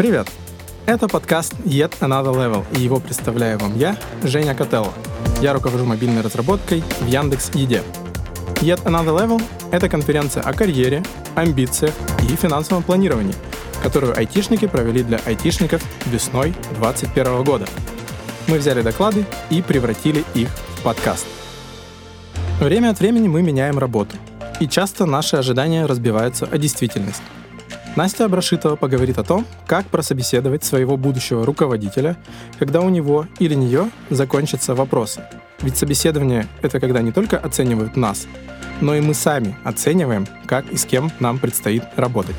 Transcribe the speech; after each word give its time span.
Привет! 0.00 0.28
Это 0.86 1.08
подкаст 1.08 1.52
Yet 1.66 1.98
Another 2.00 2.32
Level, 2.34 2.64
и 2.74 2.80
его 2.80 3.00
представляю 3.00 3.58
вам 3.58 3.76
я, 3.76 3.98
Женя 4.22 4.54
Котелло. 4.54 4.94
Я 5.42 5.52
руковожу 5.52 5.84
мобильной 5.84 6.22
разработкой 6.22 6.82
в 7.00 7.06
Яндекс 7.06 7.50
Еде. 7.52 7.82
Yet 8.62 8.82
Another 8.84 9.14
Level— 9.14 9.42
это 9.72 9.90
конференция 9.90 10.42
о 10.42 10.54
карьере, 10.54 11.02
амбициях 11.34 11.92
и 12.22 12.34
финансовом 12.34 12.82
планировании, 12.82 13.34
которую 13.82 14.16
айтишники 14.16 14.66
провели 14.66 15.02
для 15.02 15.20
айтишников 15.26 15.82
весной 16.06 16.54
2021 16.78 17.44
года. 17.44 17.66
Мы 18.46 18.56
взяли 18.56 18.80
доклады 18.80 19.26
и 19.50 19.60
превратили 19.60 20.24
их 20.32 20.48
в 20.78 20.82
подкаст. 20.82 21.26
Время 22.58 22.88
от 22.88 23.00
времени 23.00 23.28
мы 23.28 23.42
меняем 23.42 23.78
работу, 23.78 24.16
и 24.60 24.66
часто 24.66 25.04
наши 25.04 25.36
ожидания 25.36 25.84
разбиваются 25.84 26.48
о 26.50 26.56
действительность. 26.56 27.20
Настя 27.96 28.26
Абрашитова 28.26 28.76
поговорит 28.76 29.18
о 29.18 29.24
том, 29.24 29.44
как 29.66 29.84
прособеседовать 29.86 30.62
своего 30.62 30.96
будущего 30.96 31.44
руководителя, 31.44 32.16
когда 32.58 32.82
у 32.82 32.88
него 32.88 33.26
или 33.40 33.54
нее 33.54 33.90
закончатся 34.10 34.76
вопросы. 34.76 35.24
Ведь 35.60 35.76
собеседование— 35.76 36.46
это 36.62 36.78
когда 36.78 37.02
не 37.02 37.10
только 37.10 37.36
оценивают 37.36 37.96
нас, 37.96 38.28
но 38.80 38.94
и 38.94 39.00
мы 39.00 39.12
сами 39.12 39.56
оцениваем, 39.64 40.26
как 40.46 40.70
и 40.70 40.76
с 40.76 40.84
кем 40.84 41.10
нам 41.18 41.38
предстоит 41.38 41.82
работать. 41.96 42.36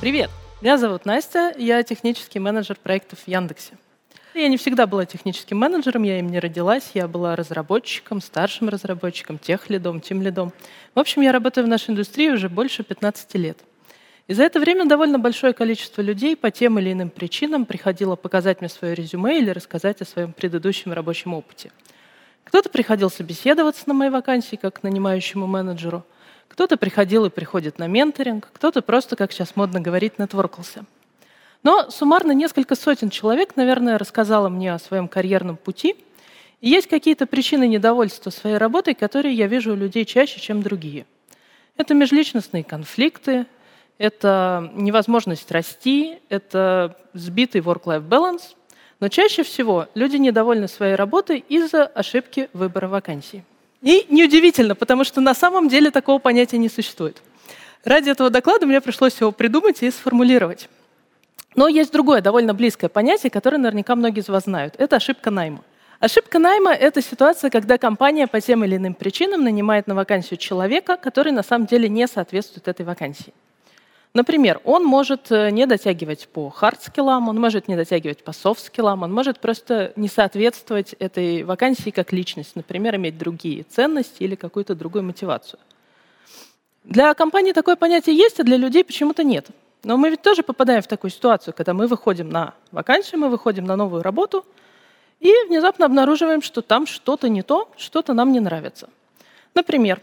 Привет! 0.00 0.30
Меня 0.60 0.76
зовут 0.76 1.06
Настя, 1.06 1.54
я 1.56 1.84
технический 1.84 2.40
менеджер 2.40 2.76
проектов 2.82 3.20
в 3.20 3.28
Яндексе. 3.28 3.77
Я 4.38 4.46
не 4.46 4.56
всегда 4.56 4.86
была 4.86 5.04
техническим 5.04 5.58
менеджером, 5.58 6.04
я 6.04 6.20
им 6.20 6.28
не 6.28 6.38
родилась, 6.38 6.92
я 6.94 7.08
была 7.08 7.34
разработчиком, 7.34 8.20
старшим 8.20 8.68
разработчиком, 8.68 9.36
техлидом, 9.36 10.00
тимлидом. 10.00 10.52
В 10.94 11.00
общем, 11.00 11.22
я 11.22 11.32
работаю 11.32 11.66
в 11.66 11.68
нашей 11.68 11.90
индустрии 11.90 12.30
уже 12.30 12.48
больше 12.48 12.84
15 12.84 13.34
лет. 13.34 13.58
И 14.28 14.34
за 14.34 14.44
это 14.44 14.60
время 14.60 14.84
довольно 14.86 15.18
большое 15.18 15.54
количество 15.54 16.02
людей 16.02 16.36
по 16.36 16.52
тем 16.52 16.78
или 16.78 16.92
иным 16.92 17.10
причинам 17.10 17.66
приходило 17.66 18.14
показать 18.14 18.60
мне 18.60 18.70
свое 18.70 18.94
резюме 18.94 19.40
или 19.40 19.50
рассказать 19.50 20.02
о 20.02 20.04
своем 20.04 20.32
предыдущем 20.32 20.92
рабочем 20.92 21.34
опыте. 21.34 21.72
Кто-то 22.44 22.68
приходил 22.68 23.10
собеседоваться 23.10 23.82
на 23.86 23.94
моей 23.94 24.12
вакансии 24.12 24.54
как 24.54 24.84
нанимающему 24.84 25.48
менеджеру, 25.48 26.04
кто-то 26.46 26.76
приходил 26.76 27.24
и 27.24 27.30
приходит 27.30 27.80
на 27.80 27.88
менторинг, 27.88 28.48
кто-то 28.52 28.82
просто, 28.82 29.16
как 29.16 29.32
сейчас 29.32 29.56
модно 29.56 29.80
говорить, 29.80 30.20
нетворкался– 30.20 30.84
но 31.62 31.90
суммарно 31.90 32.32
несколько 32.32 32.74
сотен 32.74 33.10
человек, 33.10 33.56
наверное, 33.56 33.98
рассказало 33.98 34.48
мне 34.48 34.72
о 34.72 34.78
своем 34.78 35.08
карьерном 35.08 35.56
пути. 35.56 35.96
И 36.60 36.70
есть 36.70 36.88
какие-то 36.88 37.26
причины 37.26 37.66
недовольства 37.66 38.30
своей 38.30 38.56
работой, 38.56 38.94
которые 38.94 39.34
я 39.34 39.46
вижу 39.46 39.72
у 39.72 39.76
людей 39.76 40.04
чаще, 40.04 40.40
чем 40.40 40.62
другие. 40.62 41.06
Это 41.76 41.94
межличностные 41.94 42.64
конфликты, 42.64 43.46
это 43.98 44.70
невозможность 44.74 45.50
расти, 45.50 46.18
это 46.28 46.96
сбитый 47.14 47.60
work-life 47.60 48.08
balance. 48.08 48.54
Но 49.00 49.08
чаще 49.08 49.44
всего 49.44 49.86
люди 49.94 50.16
недовольны 50.16 50.66
своей 50.66 50.96
работой 50.96 51.44
из-за 51.48 51.84
ошибки 51.86 52.48
выбора 52.52 52.88
вакансий. 52.88 53.44
И 53.80 54.06
неудивительно, 54.08 54.74
потому 54.74 55.04
что 55.04 55.20
на 55.20 55.34
самом 55.34 55.68
деле 55.68 55.92
такого 55.92 56.18
понятия 56.18 56.58
не 56.58 56.68
существует. 56.68 57.22
Ради 57.84 58.10
этого 58.10 58.28
доклада 58.30 58.66
мне 58.66 58.80
пришлось 58.80 59.20
его 59.20 59.30
придумать 59.30 59.82
и 59.82 59.90
сформулировать. 59.90 60.68
Но 61.54 61.68
есть 61.68 61.92
другое, 61.92 62.20
довольно 62.20 62.54
близкое 62.54 62.88
понятие, 62.88 63.30
которое 63.30 63.58
наверняка 63.58 63.96
многие 63.96 64.20
из 64.20 64.28
вас 64.28 64.44
знают. 64.44 64.74
Это 64.78 64.96
ошибка 64.96 65.30
найма. 65.30 65.64
Ошибка 66.00 66.38
найма— 66.38 66.72
это 66.74 67.02
ситуация, 67.02 67.50
когда 67.50 67.76
компания 67.76 68.28
по 68.28 68.40
тем 68.40 68.64
или 68.64 68.76
иным 68.76 68.94
причинам 68.94 69.42
нанимает 69.42 69.88
на 69.88 69.96
вакансию 69.96 70.38
человека, 70.38 70.96
который 70.96 71.32
на 71.32 71.42
самом 71.42 71.66
деле 71.66 71.88
не 71.88 72.06
соответствует 72.06 72.68
этой 72.68 72.86
вакансии. 72.86 73.34
Например, 74.14 74.60
он 74.64 74.84
может 74.84 75.30
э, 75.30 75.50
не 75.50 75.66
дотягивать 75.66 76.28
по 76.28 76.50
хард-скиллам, 76.50 77.28
он 77.28 77.38
может 77.38 77.68
не 77.68 77.76
дотягивать 77.76 78.24
по 78.24 78.32
софт-скиллам, 78.32 79.02
он 79.02 79.12
может 79.12 79.38
просто 79.40 79.92
не 79.96 80.08
соответствовать 80.08 80.94
этой 80.94 81.42
вакансии 81.42 81.90
как 81.90 82.12
личность, 82.12 82.56
например, 82.56 82.96
иметь 82.96 83.18
другие 83.18 83.64
ценности 83.64 84.22
или 84.22 84.34
какую-то 84.34 84.74
другую 84.74 85.04
мотивацию. 85.04 85.60
Для 86.84 87.12
компании 87.14 87.52
такое 87.52 87.76
понятие 87.76 88.16
есть, 88.16 88.40
а 88.40 88.44
для 88.44 88.56
людей 88.56 88.82
почему-то 88.82 89.24
нет. 89.24 89.48
Но 89.84 89.96
мы 89.96 90.10
ведь 90.10 90.22
тоже 90.22 90.42
попадаем 90.42 90.82
в 90.82 90.86
такую 90.86 91.10
ситуацию, 91.10 91.54
когда 91.54 91.72
мы 91.72 91.86
выходим 91.86 92.28
на 92.28 92.54
вакансию, 92.72 93.20
мы 93.20 93.28
выходим 93.28 93.64
на 93.64 93.76
новую 93.76 94.02
работу, 94.02 94.44
и 95.20 95.32
внезапно 95.48 95.86
обнаруживаем, 95.86 96.42
что 96.42 96.62
там 96.62 96.86
что-то 96.86 97.28
не 97.28 97.42
то, 97.42 97.70
что-то 97.76 98.14
нам 98.14 98.32
не 98.32 98.40
нравится. 98.40 98.88
Например, 99.54 100.00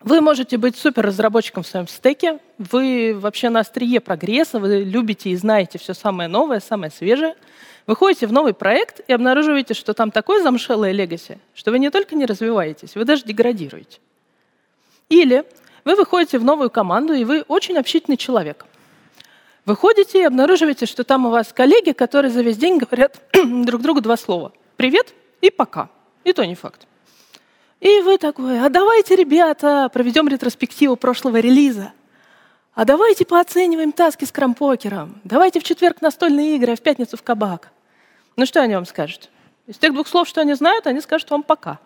вы 0.00 0.20
можете 0.20 0.58
быть 0.58 0.76
суперразработчиком 0.76 1.64
в 1.64 1.66
своем 1.66 1.88
стеке, 1.88 2.38
вы 2.58 3.16
вообще 3.18 3.48
на 3.48 3.60
острие 3.60 4.00
прогресса, 4.00 4.60
вы 4.60 4.84
любите 4.84 5.30
и 5.30 5.36
знаете 5.36 5.78
все 5.78 5.92
самое 5.92 6.28
новое, 6.28 6.60
самое 6.60 6.92
свежее. 6.92 7.34
Выходите 7.86 8.26
в 8.26 8.32
новый 8.32 8.54
проект 8.54 9.00
и 9.08 9.12
обнаруживаете, 9.12 9.74
что 9.74 9.94
там 9.94 10.10
такое 10.12 10.42
замшелое 10.42 10.92
легаси, 10.92 11.38
что 11.54 11.72
вы 11.72 11.78
не 11.78 11.90
только 11.90 12.14
не 12.14 12.26
развиваетесь, 12.26 12.94
вы 12.94 13.04
даже 13.04 13.24
деградируете. 13.24 13.98
Или 15.08 15.44
вы 15.84 15.94
выходите 15.94 16.38
в 16.38 16.44
новую 16.44 16.70
команду, 16.70 17.12
и 17.12 17.24
вы 17.24 17.42
очень 17.48 17.76
общительный 17.76 18.16
человек. 18.16 18.66
Выходите 19.64 20.22
и 20.22 20.24
обнаруживаете, 20.24 20.86
что 20.86 21.04
там 21.04 21.26
у 21.26 21.30
вас 21.30 21.52
коллеги, 21.52 21.92
которые 21.92 22.30
за 22.30 22.42
весь 22.42 22.56
день 22.56 22.78
говорят 22.78 23.20
друг 23.32 23.82
другу 23.82 24.00
два 24.00 24.16
слова. 24.16 24.52
«Привет» 24.76 25.14
и 25.40 25.50
«пока». 25.50 25.90
И 26.24 26.32
то 26.32 26.44
не 26.44 26.54
факт. 26.54 26.86
И 27.80 28.00
вы 28.00 28.18
такой, 28.18 28.60
а 28.60 28.68
давайте, 28.68 29.14
ребята, 29.14 29.88
проведем 29.92 30.26
ретроспективу 30.28 30.96
прошлого 30.96 31.38
релиза. 31.38 31.92
А 32.74 32.84
давайте 32.84 33.24
пооцениваем 33.24 33.92
таски 33.92 34.24
с 34.24 34.32
крампокером. 34.32 35.20
Давайте 35.24 35.60
в 35.60 35.64
четверг 35.64 36.00
настольные 36.00 36.56
игры, 36.56 36.72
а 36.72 36.76
в 36.76 36.80
пятницу 36.80 37.16
в 37.16 37.22
кабак. 37.22 37.70
Ну 38.36 38.46
что 38.46 38.62
они 38.62 38.74
вам 38.74 38.86
скажут? 38.86 39.30
Из 39.66 39.76
тех 39.76 39.92
двух 39.92 40.08
слов, 40.08 40.28
что 40.28 40.40
они 40.40 40.54
знают, 40.54 40.86
они 40.86 41.00
скажут 41.00 41.30
вам 41.30 41.42
«пока». 41.42 41.78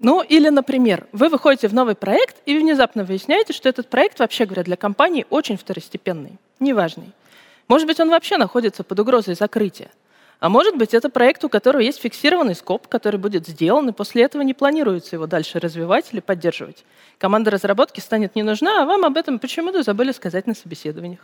Ну, 0.00 0.22
или, 0.22 0.48
например, 0.48 1.06
вы 1.12 1.28
выходите 1.28 1.68
в 1.68 1.74
новый 1.74 1.94
проект 1.94 2.36
и 2.46 2.58
внезапно 2.58 3.04
выясняете, 3.04 3.52
что 3.52 3.68
этот 3.68 3.88
проект, 3.88 4.18
вообще 4.18 4.46
говоря, 4.46 4.62
для 4.62 4.76
компании 4.76 5.26
очень 5.28 5.58
второстепенный, 5.58 6.38
неважный. 6.58 7.12
Может 7.68 7.86
быть, 7.86 8.00
он 8.00 8.08
вообще 8.08 8.38
находится 8.38 8.82
под 8.82 8.98
угрозой 8.98 9.34
закрытия. 9.34 9.90
А 10.40 10.48
может 10.48 10.74
быть, 10.78 10.94
это 10.94 11.10
проект, 11.10 11.44
у 11.44 11.50
которого 11.50 11.82
есть 11.82 12.00
фиксированный 12.00 12.54
скоп, 12.54 12.88
который 12.88 13.20
будет 13.20 13.46
сделан, 13.46 13.90
и 13.90 13.92
после 13.92 14.22
этого 14.22 14.40
не 14.40 14.54
планируется 14.54 15.16
его 15.16 15.26
дальше 15.26 15.60
развивать 15.60 16.06
или 16.12 16.20
поддерживать. 16.20 16.82
Команда 17.18 17.50
разработки 17.50 18.00
станет 18.00 18.34
не 18.34 18.42
нужна, 18.42 18.82
а 18.82 18.86
вам 18.86 19.04
об 19.04 19.18
этом 19.18 19.38
почему-то 19.38 19.82
забыли 19.82 20.12
сказать 20.12 20.46
на 20.46 20.54
собеседованиях. 20.54 21.20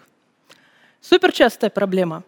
Суперчастая 1.01 1.71
проблема. 1.71 2.25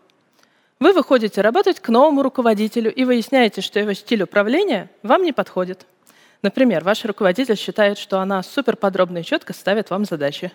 Вы 0.80 0.94
выходите 0.94 1.42
работать 1.42 1.78
к 1.78 1.90
новому 1.90 2.22
руководителю 2.22 2.90
и 2.90 3.04
выясняете, 3.04 3.60
что 3.60 3.78
его 3.78 3.92
стиль 3.92 4.22
управления 4.22 4.88
вам 5.02 5.24
не 5.24 5.34
подходит– 5.34 5.84
Например, 6.42 6.84
ваш 6.84 7.04
руководитель 7.04 7.56
считает, 7.56 7.98
что 7.98 8.20
она 8.20 8.42
супер 8.42 8.76
подробно 8.76 9.18
и 9.18 9.24
четко 9.24 9.52
ставит 9.52 9.90
вам 9.90 10.04
задачи, 10.04 10.52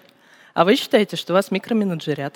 а 0.53 0.63
вы 0.63 0.75
считаете, 0.75 1.17
что 1.17 1.33
вас 1.33 1.51
микроменеджерят. 1.51 2.35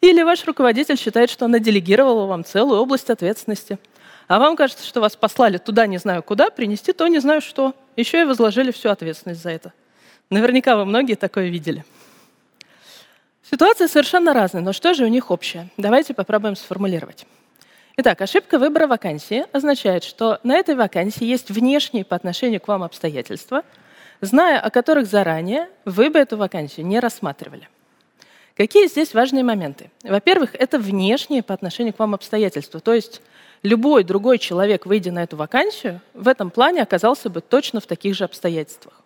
Или 0.00 0.22
ваш 0.22 0.44
руководитель 0.44 0.98
считает, 0.98 1.30
что 1.30 1.44
она 1.44 1.58
делегировала 1.58 2.26
вам 2.26 2.44
целую 2.44 2.80
область 2.80 3.08
ответственности, 3.08 3.78
а 4.28 4.38
вам 4.38 4.56
кажется, 4.56 4.84
что 4.84 5.00
вас 5.00 5.14
послали 5.14 5.58
туда 5.58 5.86
не 5.86 5.98
знаю 5.98 6.22
куда, 6.22 6.50
принести 6.50 6.92
то 6.92 7.06
не 7.06 7.20
знаю 7.20 7.40
что. 7.40 7.74
Еще 7.94 8.22
и 8.22 8.24
возложили 8.24 8.72
всю 8.72 8.88
ответственность 8.88 9.42
за 9.42 9.50
это. 9.50 9.72
Наверняка 10.28 10.76
вы 10.76 10.84
многие 10.84 11.14
такое 11.14 11.48
видели. 11.48 11.84
Ситуации 13.48 13.86
совершенно 13.86 14.34
разные, 14.34 14.62
но 14.62 14.72
что 14.72 14.92
же 14.92 15.04
у 15.04 15.08
них 15.08 15.30
общее? 15.30 15.70
Давайте 15.76 16.14
попробуем 16.14 16.56
сформулировать. 16.56 17.26
Итак, 17.98 18.20
ошибка 18.20 18.58
выбора 18.58 18.86
вакансии 18.86 19.46
означает, 19.52 20.04
что 20.04 20.38
на 20.42 20.54
этой 20.56 20.74
вакансии 20.74 21.24
есть 21.24 21.50
внешние 21.50 22.04
по 22.04 22.14
отношению 22.14 22.60
к 22.60 22.68
вам 22.68 22.82
обстоятельства, 22.82 23.62
зная 24.20 24.60
о 24.60 24.68
которых 24.68 25.06
заранее 25.06 25.70
вы 25.86 26.10
бы 26.10 26.18
эту 26.18 26.36
вакансию 26.36 26.84
не 26.84 27.00
рассматривали. 27.00 27.70
Какие 28.54 28.88
здесь 28.88 29.14
важные 29.14 29.44
моменты? 29.44 29.90
Во-первых, 30.02 30.54
это 30.54 30.78
внешние 30.78 31.42
по 31.42 31.54
отношению 31.54 31.94
к 31.94 31.98
вам 31.98 32.14
обстоятельства. 32.14 32.80
То 32.80 32.92
есть 32.92 33.22
любой 33.62 34.04
другой 34.04 34.36
человек, 34.36 34.84
выйдя 34.84 35.10
на 35.10 35.22
эту 35.22 35.38
вакансию, 35.38 36.02
в 36.12 36.28
этом 36.28 36.50
плане 36.50 36.82
оказался 36.82 37.30
бы 37.30 37.40
точно 37.40 37.80
в 37.80 37.86
таких 37.86 38.14
же 38.14 38.24
обстоятельствах. 38.24 39.00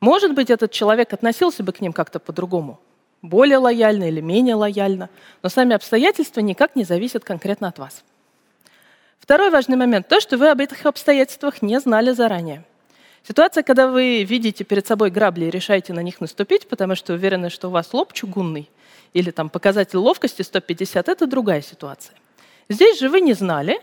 Может 0.00 0.34
быть, 0.34 0.50
этот 0.50 0.70
человек 0.70 1.14
относился 1.14 1.62
бы 1.62 1.72
к 1.72 1.80
ним 1.80 1.94
как-то 1.94 2.18
по-другому, 2.18 2.78
более 3.22 3.58
лояльно 3.58 4.08
или 4.08 4.20
менее 4.20 4.56
лояльно, 4.56 5.08
но 5.42 5.48
сами 5.48 5.74
обстоятельства 5.74 6.40
никак 6.40 6.76
не 6.76 6.84
зависят 6.84 7.24
конкретно 7.24 7.68
от 7.68 7.78
вас. 7.78 8.04
Второй 9.18 9.50
важный 9.50 9.76
момент– 9.76 10.08
то, 10.08 10.20
что 10.20 10.36
вы 10.36 10.50
об 10.50 10.60
этих 10.60 10.84
обстоятельствах 10.84 11.62
не 11.62 11.78
знали 11.80 12.10
заранее. 12.10 12.64
Ситуация, 13.26 13.62
когда 13.62 13.86
вы 13.86 14.24
видите 14.24 14.64
перед 14.64 14.84
собой 14.84 15.10
грабли 15.10 15.44
и 15.44 15.50
решаете 15.50 15.92
на 15.92 16.00
них 16.00 16.20
наступить, 16.20 16.68
потому 16.68 16.96
что 16.96 17.12
уверены, 17.12 17.48
что 17.48 17.68
у 17.68 17.70
вас 17.70 17.94
лоб 17.94 18.12
чугунный, 18.12 18.68
или 19.12 19.30
там 19.30 19.48
показатель 19.48 19.98
ловкости 19.98 20.42
150– 20.42 21.08
это 21.08 21.26
другая 21.28 21.62
ситуация. 21.62 22.16
Здесь 22.68 22.98
же 22.98 23.08
вы 23.08 23.20
не 23.20 23.34
знали, 23.34 23.80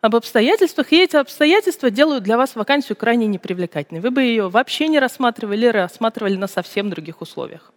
об 0.00 0.16
обстоятельствах, 0.16 0.90
и 0.92 1.02
эти 1.02 1.16
обстоятельства 1.16 1.90
делают 1.90 2.24
для 2.24 2.36
вас 2.36 2.56
вакансию 2.56 2.96
крайне 2.96 3.26
непривлекательной. 3.26 4.00
Вы 4.00 4.10
бы 4.10 4.22
ее 4.22 4.48
вообще 4.48 4.88
не 4.88 4.98
рассматривали 4.98 5.66
рассматривали 5.66 6.36
на 6.36 6.48
совсем 6.48 6.90
других 6.90 7.20
условиях. 7.20 7.71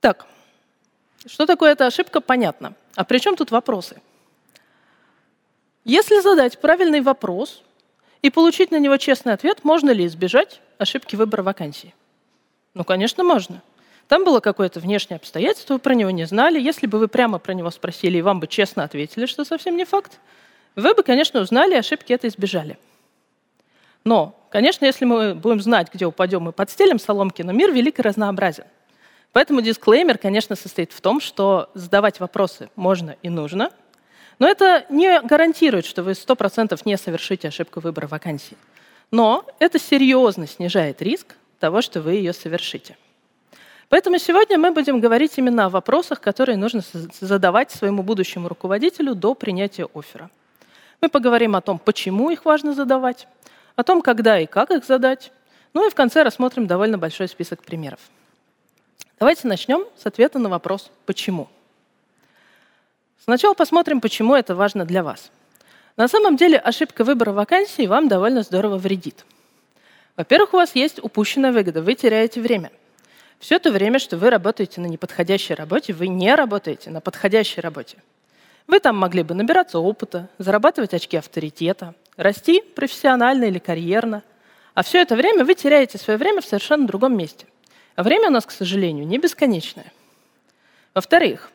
Итак, 0.00 0.26
что 1.26 1.46
такое 1.46 1.72
эта 1.72 1.86
ошибка, 1.86 2.20
понятно. 2.20 2.74
А 2.94 3.04
при 3.04 3.18
чем 3.18 3.36
тут 3.36 3.50
вопросы? 3.50 4.00
Если 5.84 6.20
задать 6.20 6.60
правильный 6.60 7.00
вопрос 7.00 7.62
и 8.22 8.30
получить 8.30 8.70
на 8.70 8.78
него 8.78 8.96
честный 8.96 9.32
ответ, 9.32 9.64
можно 9.64 9.90
ли 9.90 10.06
избежать 10.06 10.60
ошибки 10.78 11.16
выбора 11.16 11.42
вакансии? 11.42 11.94
Ну, 12.74 12.84
конечно, 12.84 13.24
можно. 13.24 13.62
Там 14.08 14.24
было 14.24 14.40
какое-то 14.40 14.80
внешнее 14.80 15.16
обстоятельство, 15.16 15.74
вы 15.74 15.80
про 15.80 15.94
него 15.94 16.10
не 16.10 16.26
знали. 16.26 16.60
Если 16.60 16.86
бы 16.86 16.98
вы 16.98 17.08
прямо 17.08 17.38
про 17.38 17.52
него 17.52 17.70
спросили 17.70 18.18
и 18.18 18.22
вам 18.22 18.38
бы 18.38 18.46
честно 18.46 18.84
ответили, 18.84 19.26
что 19.26 19.44
совсем 19.44 19.76
не 19.76 19.84
факт, 19.84 20.20
вы 20.76 20.94
бы, 20.94 21.02
конечно, 21.02 21.40
узнали, 21.40 21.74
ошибки 21.74 22.12
это 22.12 22.28
избежали. 22.28 22.78
Но, 24.04 24.38
конечно, 24.50 24.84
если 24.84 25.04
мы 25.04 25.34
будем 25.34 25.60
знать, 25.60 25.92
где 25.92 26.06
упадем 26.06 26.48
и 26.48 26.52
подстелим 26.52 27.00
соломки, 27.00 27.42
но 27.42 27.52
мир 27.52 27.72
велик 27.72 27.98
и 27.98 28.02
разнообразен. 28.02 28.64
Поэтому 29.36 29.60
дисклеймер, 29.60 30.16
конечно, 30.16 30.56
состоит 30.56 30.92
в 30.94 31.02
том, 31.02 31.20
что 31.20 31.68
задавать 31.74 32.20
вопросы 32.20 32.70
можно 32.74 33.16
и 33.22 33.28
нужно, 33.28 33.70
но 34.38 34.48
это 34.48 34.86
не 34.88 35.20
гарантирует, 35.20 35.84
что 35.84 36.02
вы 36.02 36.12
100% 36.12 36.80
не 36.86 36.96
совершите 36.96 37.48
ошибку 37.48 37.80
выбора 37.80 38.06
вакансии. 38.06 38.56
Но 39.10 39.44
это 39.58 39.78
серьезно 39.78 40.46
снижает 40.46 41.02
риск 41.02 41.34
того, 41.60 41.82
что 41.82 42.00
вы 42.00 42.12
ее 42.12 42.32
совершите. 42.32 42.96
Поэтому 43.90 44.16
сегодня 44.16 44.56
мы 44.56 44.70
будем 44.70 45.00
говорить 45.00 45.36
именно 45.36 45.66
о 45.66 45.68
вопросах, 45.68 46.22
которые 46.22 46.56
нужно 46.56 46.80
задавать 47.20 47.70
своему 47.70 48.02
будущему 48.02 48.48
руководителю 48.48 49.14
до 49.14 49.34
принятия 49.34 49.86
оффера. 49.94 50.30
Мы 51.02 51.10
поговорим 51.10 51.56
о 51.56 51.60
том, 51.60 51.78
почему 51.78 52.30
их 52.30 52.46
важно 52.46 52.72
задавать, 52.72 53.28
о 53.74 53.82
том, 53.82 54.00
когда 54.00 54.40
и 54.40 54.46
как 54.46 54.70
их 54.70 54.86
задать, 54.86 55.30
ну 55.74 55.86
и 55.86 55.90
в 55.90 55.94
конце 55.94 56.22
рассмотрим 56.22 56.66
довольно 56.66 56.96
большой 56.96 57.28
список 57.28 57.62
примеров. 57.62 58.00
Давайте 59.18 59.48
начнем 59.48 59.84
с 59.96 60.06
ответа 60.06 60.38
на 60.38 60.48
вопрос 60.48 60.90
«почему?». 61.06 61.48
Сначала 63.24 63.54
посмотрим, 63.54 64.00
почему 64.00 64.34
это 64.34 64.54
важно 64.54 64.84
для 64.84 65.02
вас. 65.02 65.30
На 65.96 66.08
самом 66.08 66.36
деле 66.36 66.58
ошибка 66.58 67.02
выбора 67.02 67.32
вакансии 67.32 67.86
вам 67.86 68.08
довольно 68.08 68.42
здорово 68.42 68.76
вредит. 68.76 69.24
Во-первых, 70.16 70.54
у 70.54 70.58
вас 70.58 70.74
есть 70.74 71.02
упущенная 71.02 71.52
выгода, 71.52 71.82
вы 71.82 71.94
теряете 71.94 72.40
время– 72.40 72.70
все 73.38 73.58
то 73.58 73.70
время, 73.70 73.98
что 73.98 74.16
вы 74.16 74.30
работаете 74.30 74.80
на 74.80 74.86
неподходящей 74.86 75.54
работе, 75.54 75.92
вы 75.92 76.08
не 76.08 76.34
работаете 76.34 76.90
на 76.90 77.00
подходящей 77.00 77.60
работе. 77.60 77.98
Вы 78.66 78.80
там 78.80 78.96
могли 78.96 79.22
бы 79.22 79.34
набираться 79.34 79.78
опыта, 79.78 80.28
зарабатывать 80.38 80.94
очки 80.94 81.16
авторитета, 81.16 81.94
расти 82.16 82.60
профессионально 82.60 83.44
или 83.44 83.58
карьерно. 83.58 84.22
А 84.74 84.82
все 84.82 85.00
это 85.00 85.16
время 85.16 85.44
вы 85.44 85.54
теряете 85.54 85.98
свое 85.98 86.18
время 86.18 86.40
в 86.40 86.44
совершенно 86.44 86.86
другом 86.86 87.16
месте. 87.16 87.46
А 87.96 88.02
время 88.02 88.28
у 88.28 88.32
нас, 88.32 88.46
к 88.46 88.50
сожалению, 88.50 89.06
не 89.06 89.18
бесконечное. 89.18 89.92
Во-вторых, 90.94 91.50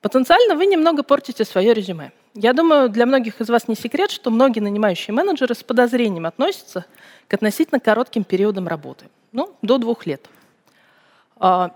потенциально 0.00 0.54
вы 0.54 0.66
немного 0.66 1.02
портите 1.02 1.44
свое 1.44 1.72
резюме. 1.72 2.12
Я 2.34 2.52
думаю, 2.52 2.90
для 2.90 3.06
многих 3.06 3.40
из 3.40 3.48
вас 3.48 3.66
не 3.66 3.74
секрет, 3.74 4.10
что 4.10 4.30
многие 4.30 4.60
нанимающие 4.60 5.14
менеджеры 5.14 5.54
с 5.54 5.62
подозрением 5.62 6.26
относятся 6.26 6.84
к 7.28 7.34
относительно 7.34 7.80
коротким 7.80 8.24
периодам 8.24 8.68
работы, 8.68 9.06
ну, 9.32 9.56
до 9.62 9.78
двух 9.78 10.04
лет– 10.04 10.28
а, 11.38 11.70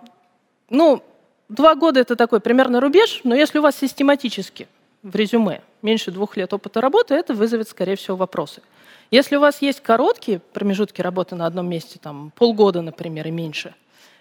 ну, 0.69 1.03
два 1.49 1.75
года 1.75 2.01
это 2.01 2.17
такой 2.17 2.41
примерно 2.41 2.81
рубеж, 2.81 3.21
но 3.25 3.35
если 3.35 3.59
у 3.59 3.63
вас 3.63 3.77
систематически 3.77 4.69
в 5.03 5.15
резюме 5.15 5.63
меньше 5.83 6.11
двух 6.11 6.37
лет 6.37 6.53
опыта 6.53 6.81
работы, 6.81 7.15
это 7.15 7.35
вызовет, 7.35 7.69
скорее 7.69 7.97
всего, 7.97 8.17
вопросы. 8.17 8.63
Если 9.11 9.37
у 9.37 9.41
вас 9.41 9.63
есть 9.63 9.81
короткие 9.81 10.39
промежутки 10.39 11.01
работы 11.01 11.35
на 11.35 11.47
одном 11.47 11.69
месте, 11.69 11.99
там 12.01 12.33
полгода, 12.37 12.81
например, 12.83 13.27
и 13.27 13.31
меньше, 13.31 13.75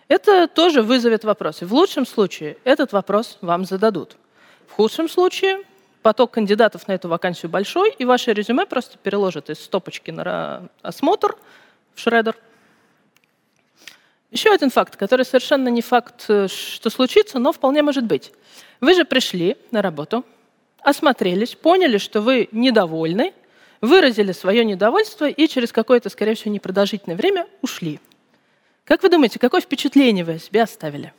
это 0.07 0.47
тоже 0.47 0.81
вызовет 0.81 1.23
вопросы. 1.23 1.65
В 1.65 1.73
лучшем 1.73 2.05
случае 2.05 2.57
этот 2.63 2.93
вопрос 2.93 3.37
вам 3.41 3.65
зададут. 3.65 4.15
В 4.67 4.71
худшем 4.71 5.07
случае 5.09 5.63
поток 6.01 6.31
кандидатов 6.31 6.87
на 6.87 6.93
эту 6.93 7.09
вакансию 7.09 7.51
большой, 7.51 7.91
и 7.91 8.05
ваше 8.05 8.33
резюме 8.33 8.65
просто 8.65 8.97
переложат 8.97 9.49
из 9.49 9.59
стопочки 9.59 10.11
на 10.11 10.69
осмотр 10.81 11.35
в 11.93 11.99
шредер– 11.99 12.35
еще 14.31 14.51
один 14.51 14.69
факт, 14.69 14.95
который 14.95 15.25
совершенно 15.25 15.69
не 15.69 15.81
факт, 15.81 16.25
э, 16.27 16.47
что 16.47 16.89
случится, 16.91 17.39
но 17.39 17.51
вполне 17.51 17.81
может 17.81 18.05
быть. 18.05 18.31
Вы 18.79 18.93
же 18.93 19.03
пришли 19.03 19.57
на 19.71 19.81
работу, 19.81 20.23
осмотрелись, 20.81 21.55
поняли, 21.55 21.97
что 21.97 22.21
вы 22.21 22.49
недовольны, 22.51 23.33
выразили 23.81 24.31
свое 24.31 24.65
недовольство 24.65 25.29
и 25.29 25.47
через 25.47 25.71
какое-то, 25.71 26.09
скорее 26.09 26.35
всего, 26.35 26.53
непродолжительное 26.53 27.15
время 27.15 27.47
ушли. 27.61 27.99
Как 28.83 29.03
вы 29.03 29.09
думаете, 29.09 29.39
какое 29.39 29.61
впечатление 29.61 30.25
вы 30.25 30.33
о 30.33 30.39
себе 30.39 30.63
оставили? 30.63 31.13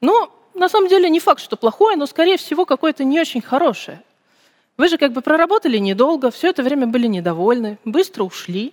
Ну, 0.00 0.30
на 0.54 0.68
самом 0.68 0.88
деле 0.88 1.08
не 1.08 1.20
факт, 1.20 1.40
что 1.40 1.56
плохое, 1.56 1.96
но, 1.96 2.06
скорее 2.06 2.36
всего, 2.36 2.64
какое-то 2.64 3.04
не 3.04 3.20
очень 3.20 3.40
хорошее. 3.40 4.02
Вы 4.76 4.88
же 4.88 4.98
как 4.98 5.12
бы 5.12 5.20
проработали 5.20 5.78
недолго, 5.78 6.30
все 6.30 6.50
это 6.50 6.62
время 6.62 6.86
были 6.86 7.06
недовольны, 7.06 7.78
быстро 7.84 8.24
ушли. 8.24 8.72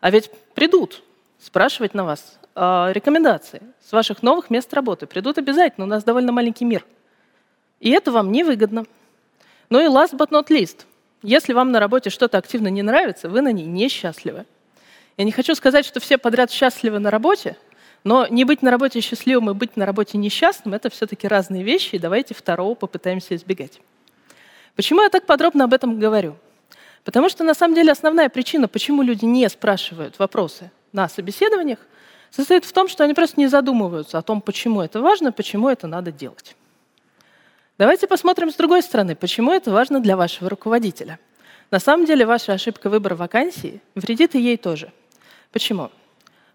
А 0.00 0.10
ведь 0.10 0.30
придут 0.54 1.02
спрашивать 1.40 1.94
на 1.94 2.04
вас 2.04 2.38
э, 2.54 2.92
рекомендации 2.92 3.62
с 3.84 3.92
ваших 3.92 4.22
новых 4.22 4.50
мест 4.50 4.72
работы. 4.74 5.06
Придут 5.06 5.38
обязательно, 5.38 5.86
у 5.86 5.88
нас 5.88 6.04
довольно 6.04 6.32
маленький 6.32 6.64
мир. 6.64 6.84
И 7.80 7.90
это 7.90 8.10
вам 8.10 8.32
невыгодно. 8.32 8.84
Ну 9.70 9.80
и 9.80 9.84
last 9.84 10.16
but 10.16 10.30
not 10.30 10.48
least, 10.48 10.86
если 11.22 11.52
вам 11.52 11.72
на 11.72 11.80
работе 11.80 12.10
что-то 12.10 12.38
активно 12.38 12.68
не 12.68 12.82
нравится, 12.82 13.28
вы 13.28 13.40
на 13.40 13.52
ней 13.52 13.66
несчастливы. 13.66 14.46
Я 15.16 15.24
не 15.24 15.32
хочу 15.32 15.54
сказать, 15.54 15.84
что 15.84 16.00
все 16.00 16.16
подряд 16.16 16.50
счастливы 16.50 16.98
на 16.98 17.10
работе, 17.10 17.56
но 18.04 18.26
не 18.28 18.44
быть 18.44 18.62
на 18.62 18.70
работе 18.70 19.00
счастливым 19.00 19.50
и 19.50 19.54
быть 19.54 19.76
на 19.76 19.84
работе 19.84 20.16
несчастным– 20.16 20.74
это 20.74 20.90
все-таки 20.90 21.26
разные 21.26 21.64
вещи, 21.64 21.96
и 21.96 21.98
давайте 21.98 22.34
второго 22.34 22.74
попытаемся 22.74 23.34
избегать. 23.34 23.80
Почему 24.76 25.02
я 25.02 25.08
так 25.08 25.26
подробно 25.26 25.64
об 25.64 25.74
этом 25.74 25.98
говорю? 25.98 26.36
Потому 27.04 27.28
что 27.28 27.42
на 27.42 27.54
самом 27.54 27.74
деле 27.74 27.92
основная 27.92 28.28
причина, 28.28 28.68
почему 28.68 29.02
люди 29.02 29.24
не 29.24 29.48
спрашивают 29.48 30.18
вопросы 30.18 30.70
на 30.92 31.08
собеседованиях– 31.08 31.78
состоит 32.30 32.64
в 32.64 32.72
том, 32.72 32.88
что 32.88 33.04
они 33.04 33.14
просто 33.14 33.40
не 33.40 33.46
задумываются 33.46 34.18
о 34.18 34.22
том, 34.22 34.40
почему 34.40 34.82
это 34.82 35.00
важно, 35.00 35.32
почему 35.32 35.68
это 35.68 35.86
надо 35.86 36.12
делать. 36.12 36.54
Давайте 37.78 38.08
посмотрим 38.08 38.50
с 38.50 38.56
другой 38.56 38.82
стороны, 38.82 39.14
почему 39.14 39.52
это 39.52 39.70
важно 39.70 40.00
для 40.00 40.16
вашего 40.16 40.50
руководителя. 40.50 41.20
На 41.70 41.78
самом 41.78 42.06
деле 42.06 42.26
ваша 42.26 42.52
ошибка 42.52 42.90
выбора 42.90 43.14
вакансии 43.14 43.80
вредит 43.94 44.34
и 44.34 44.40
ей 44.40 44.56
тоже. 44.56 44.92
Почему? 45.52 45.92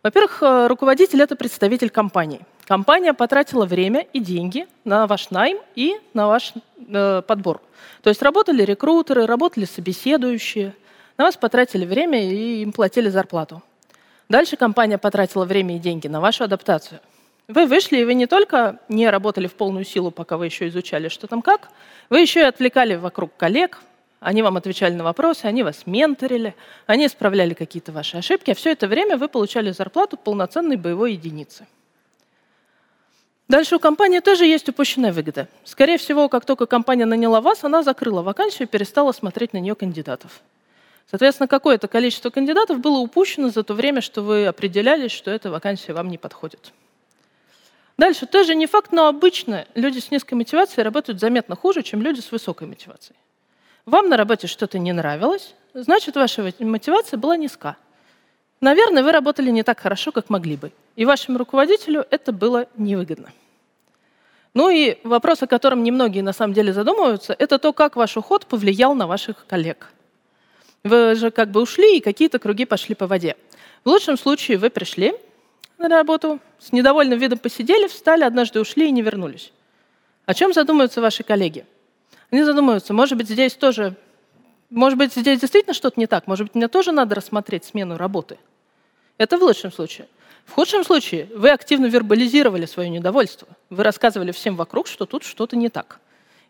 Во-первых, 0.03 0.43
э, 0.43 0.67
руководитель– 0.67 1.21
это 1.23 1.37
представитель 1.37 1.89
компании. 1.89 2.42
Компания 2.65 3.13
потратила 3.13 3.65
время 3.65 4.06
и 4.11 4.19
деньги 4.19 4.68
на 4.83 5.07
ваш 5.07 5.30
найм 5.30 5.59
и 5.75 5.95
на 6.13 6.27
ваш 6.27 6.51
э, 6.89 7.21
подбор. 7.25 7.61
То 8.01 8.09
есть 8.09 8.21
работали 8.21 8.63
рекрутеры, 8.63 9.25
работали 9.25 9.63
собеседующие, 9.63 10.75
на 11.18 11.23
вас 11.23 11.37
потратили 11.37 11.85
время 11.85 12.21
и 12.30 12.63
им 12.63 12.73
платили 12.73 13.07
зарплату. 13.07 13.63
Дальше 14.27 14.57
компания 14.57 14.97
потратила 14.97 15.45
время 15.45 15.77
и 15.77 15.80
деньги 15.80 16.09
на 16.09 16.19
вашу 16.19 16.44
адаптацию. 16.44 16.99
Вы 17.47 17.66
вышли, 17.66 17.97
и 17.97 18.06
вы 18.06 18.14
не 18.14 18.26
только 18.26 18.80
не 18.88 19.09
работали 19.09 19.47
в 19.47 19.54
полную 19.54 19.83
силу, 19.83 20.12
пока 20.12 20.38
вы 20.38 20.45
еще 20.45 20.68
изучали, 20.69 21.09
что 21.09 21.28
там 21.28 21.42
как, 21.42 21.69
вы 22.09 22.19
еще 22.19 22.40
и 22.40 22.44
отвлекали 22.44 22.95
вокруг 22.95 23.35
коллег, 23.35 23.81
они 24.21 24.42
вам 24.42 24.56
отвечали 24.56 24.94
на 24.94 25.04
вопросы, 25.04 25.45
они 25.45 25.64
вас 25.64 25.85
менторили, 25.85 26.56
они 26.85 27.07
исправляли 27.07 27.54
какие-то 27.54 27.92
ваши 27.92 28.16
ошибки, 28.16 28.52
а 28.52 28.56
все 28.56 28.71
это 28.71 28.88
время 28.88 29.18
вы 29.18 29.28
получали 29.28 29.71
зарплату 29.71 30.16
полноценной 30.16 30.78
боевой 30.78 31.14
единицы. 31.14 31.68
Дальше 33.50 33.76
у 33.76 33.80
компании 33.80 34.19
тоже 34.21 34.45
есть 34.45 34.69
упущенная 34.69 35.12
выгода. 35.12 35.50
Скорее 35.66 35.97
всего, 35.97 36.30
как 36.30 36.45
только 36.45 36.66
компания 36.66 37.06
наняла 37.06 37.42
вас, 37.42 37.66
она 37.66 37.83
закрыла 37.83 38.21
вакансию 38.21 38.69
и 38.69 38.71
перестала 38.71 39.12
смотреть 39.12 39.52
на 39.52 39.57
нее 39.57 39.76
кандидатов. 39.76 40.40
Соответственно, 41.12 41.50
какое-то 41.50 41.90
количество 41.90 42.30
кандидатов 42.30 42.80
было 42.80 43.00
упущено 43.00 43.50
за 43.50 43.64
то 43.64 43.73
время, 43.73 44.00
что 44.00 44.21
вы 44.21 44.45
определялись, 44.45 45.12
что 45.12 45.30
эта 45.30 45.52
вакансия 45.52 45.92
вам 45.92 46.07
не 46.07 46.18
подходит. 46.18 46.71
Дальше, 47.97 48.26
тоже 48.26 48.56
не 48.56 48.66
факт, 48.66 48.92
но 48.92 49.07
обычно 49.07 49.66
люди 49.76 50.00
с 50.00 50.12
низкой 50.12 50.33
мотивацией 50.33 50.83
работают 50.83 51.19
заметно 51.19 51.56
хуже, 51.56 51.83
чем 51.83 52.02
люди 52.02 52.19
с 52.19 52.31
высокой 52.31 52.68
мотивацией. 52.68 53.18
Вам 53.85 54.09
на 54.09 54.18
работе 54.18 54.47
что-то 54.47 54.80
не 54.80 54.94
нравилось, 54.94 55.54
значит, 55.73 56.16
ваша 56.16 56.52
мотивация 56.59 57.18
была 57.18 57.38
низка. 57.38 57.78
Наверное, 58.62 59.04
вы 59.04 59.12
работали 59.12 59.52
не 59.52 59.64
так 59.64 59.80
хорошо, 59.80 60.12
как 60.12 60.30
могли 60.30 60.56
бы. 60.56 60.71
И 60.95 61.06
вашему 61.06 61.38
руководителю 61.38 62.06
это 62.09 62.31
было 62.31 62.68
невыгодно. 62.78 63.31
Ну 64.54 64.69
и 64.69 64.97
вопрос, 65.04 65.44
о 65.44 65.47
котором 65.47 65.83
немногие 65.83 66.23
на 66.23 66.33
самом 66.33 66.54
деле 66.54 66.73
задумываются, 66.73 67.35
это 67.38 67.59
то, 67.59 67.73
как 67.73 67.95
ваш 67.95 68.18
уход 68.18 68.45
повлиял 68.45 68.95
на 68.95 69.07
ваших 69.07 69.45
коллег– 69.45 69.92
вы 70.83 71.16
же 71.16 71.31
как 71.31 71.50
бы 71.50 71.62
ушли, 71.62 71.97
и 71.97 72.02
какие-то 72.02 72.40
круги 72.40 72.66
пошли 72.66 72.94
по 72.94 73.07
воде. 73.07 73.38
В 73.85 73.90
лучшем 73.90 74.18
случае 74.18 74.57
вы 74.57 74.69
пришли 74.69 75.16
на 75.77 75.89
работу, 75.89 76.39
с 76.59 76.71
недовольным 76.71 77.19
видом 77.19 77.39
посидели, 77.39 77.87
встали, 77.87 78.23
однажды 78.23 78.59
ушли 78.59 78.87
и 78.87 78.92
не 78.92 79.01
вернулись. 79.01 79.51
О 80.25 80.33
чем 80.33 80.53
задумаются 80.53 81.01
ваши 81.01 81.23
коллеги? 81.23 81.65
они 82.33 82.44
задумываются, 82.44 82.94
может 82.94 83.15
быть, 83.15 83.30
здесь 83.30 83.53
тоже, 83.53 83.95
может 84.71 84.97
быть, 84.97 85.13
здесь 85.13 85.39
действительно 85.39 85.75
что-то 85.75 85.99
не 85.99 86.07
так, 86.07 86.25
может 86.25 86.47
быть, 86.47 86.56
мне 86.56 86.68
тоже 86.68 86.92
надо 86.92 87.13
рассмотреть 87.13 87.63
смену 87.63 87.95
работы. 87.95 88.39
Это 89.19 89.37
в 89.37 89.44
лучшем 89.44 89.71
случае. 89.71 90.07
В 90.45 90.53
худшем 90.53 90.83
случае 90.83 91.30
вы 91.35 91.51
активно 91.51 91.85
вербализировали 91.85 92.65
свое 92.65 92.89
недовольство. 92.89 93.47
Вы 93.69 93.83
рассказывали 93.83 94.31
всем 94.31 94.56
вокруг, 94.56 94.87
что 94.87 95.06
тут 95.06 95.23
что-то 95.23 95.56
не 95.56 95.69
так. 95.69 95.99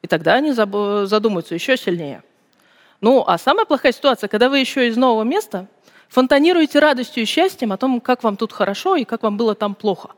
И 0.02 0.08
тогда 0.08 0.36
они 0.36 0.54
задумаются 0.54 1.54
еще 1.54 1.76
сильнее. 1.76 2.24
Ну, 3.02 3.26
а 3.28 3.38
самая 3.38 3.66
плохая 3.66 3.92
ситуация, 3.92 4.30
когда 4.30 4.48
вы 4.48 4.60
еще 4.60 4.88
из 4.88 4.96
нового 4.96 5.24
места 5.24 5.68
фонтанируете 6.14 6.78
радостью 6.78 7.24
и 7.24 7.26
счастьем 7.26 7.72
о 7.72 7.78
том, 7.78 8.00
как 8.00 8.24
вам 8.24 8.38
тут 8.38 8.54
хорошо 8.54 8.96
и 8.96 9.04
как 9.04 9.24
вам 9.24 9.36
было 9.36 9.56
там 9.56 9.74
плохо. 9.74 10.12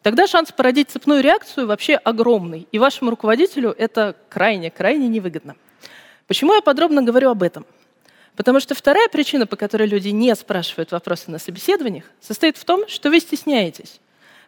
Тогда 0.00 0.26
шанс 0.26 0.50
породить 0.50 0.90
цепную 0.90 1.22
реакцию 1.22 1.66
вообще 1.66 1.96
огромный, 1.96 2.66
и 2.72 2.78
вашему 2.78 3.10
руководителю 3.10 3.74
это 3.76 4.16
крайне-крайне 4.30 5.08
невыгодно. 5.08 5.56
Почему 6.26 6.54
я 6.54 6.62
подробно 6.62 7.02
говорю 7.02 7.30
об 7.30 7.42
этом? 7.42 7.66
Потому 8.34 8.60
что 8.60 8.74
вторая 8.74 9.08
причина, 9.08 9.46
по 9.46 9.56
которой 9.56 9.86
люди 9.86 10.08
не 10.08 10.34
спрашивают 10.34 10.92
вопросы 10.92 11.30
на 11.30 11.38
собеседованиях, 11.38 12.04
состоит 12.20 12.56
в 12.56 12.64
том, 12.64 12.88
что 12.88 13.10
вы 13.10 13.20
стесняетесь. 13.20 14.00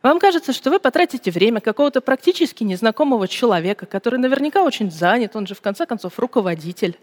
Вам 0.03 0.19
кажется, 0.19 0.55
что 0.55 0.71
вы 0.71 0.79
потратите 0.79 1.31
время 1.31 1.61
какого-то 1.61 2.01
практически 2.01 2.65
незнакомого 2.65 3.29
человека, 3.29 3.85
который 3.85 4.19
наверняка 4.19 4.63
очень 4.63 4.91
занят, 4.91 5.37
он 5.37 5.47
же 5.47 5.55
в 5.55 5.61
конце 5.61 5.85
концов 5.85 6.19
руководитель. 6.19 6.97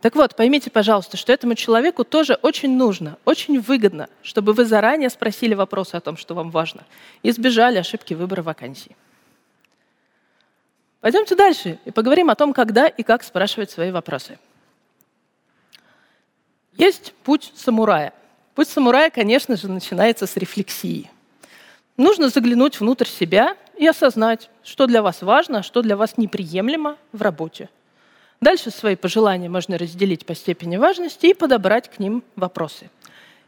Так 0.00 0.14
вот, 0.14 0.36
поймите, 0.36 0.70
пожалуйста, 0.70 1.16
что 1.16 1.32
этому 1.32 1.54
человеку 1.54 2.04
тоже 2.04 2.34
очень 2.42 2.76
нужно, 2.76 3.16
очень 3.24 3.60
выгодно, 3.60 4.08
чтобы 4.22 4.52
вы 4.52 4.64
заранее 4.64 5.08
спросили 5.08 5.54
вопросы 5.54 5.94
о 5.94 6.00
том, 6.00 6.16
что 6.16 6.34
вам 6.34 6.50
важно, 6.50 6.84
и 7.22 7.30
избежали 7.30 7.78
ошибки 7.78 8.14
выбора 8.14 8.42
вакансий. 8.42 8.94
Пойдемте 11.00 11.34
дальше 11.34 11.78
и 11.84 11.90
поговорим 11.90 12.30
о 12.30 12.34
том, 12.34 12.52
когда 12.52 12.88
и 12.88 13.02
как 13.02 13.22
спрашивать 13.22 13.70
свои 13.70 13.90
вопросы. 13.90 14.38
Есть 16.76 17.14
путь 17.24 17.52
самурая. 17.54 18.12
Путь 18.54 18.68
самурая, 18.68 19.10
конечно 19.10 19.56
же, 19.56 19.68
начинается 19.70 20.26
с 20.26 20.36
рефлексии. 20.36 21.10
Нужно 21.96 22.28
заглянуть 22.28 22.80
внутрь 22.80 23.06
себя 23.06 23.56
и 23.76 23.86
осознать, 23.86 24.50
что 24.62 24.86
для 24.86 25.02
вас 25.02 25.22
важно, 25.22 25.58
а 25.58 25.62
что 25.62 25.80
для 25.80 25.96
вас 25.96 26.18
неприемлемо 26.18 26.96
в 27.12 27.22
работе. 27.22 27.70
Дальше 28.46 28.70
свои 28.70 28.94
пожелания 28.94 29.48
можно 29.48 29.76
разделить 29.76 30.24
по 30.24 30.32
степени 30.36 30.76
важности 30.76 31.26
и 31.26 31.34
подобрать 31.34 31.90
к 31.90 31.98
ним 31.98 32.22
вопросы. 32.36 32.90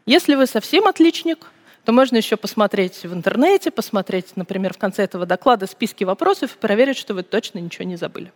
Если 0.05 0.35
вы 0.35 0.45
совсем 0.45 0.87
отличник, 0.87 1.47
то 1.85 1.93
можно 1.93 2.17
еще 2.17 2.35
посмотреть 2.35 3.05
в 3.05 3.13
интернете, 3.13 3.71
посмотреть, 3.71 4.35
например, 4.35 4.73
в 4.73 4.77
конце 4.77 5.03
этого 5.03 5.25
доклада 5.25 5.67
списки 5.67 6.03
вопросов 6.03 6.53
и 6.53 6.59
проверить, 6.59 6.97
что 6.97 7.13
вы 7.13 7.23
точно 7.23 7.59
ничего 7.59 7.85
не 7.85 7.95
забыли. 7.95 8.33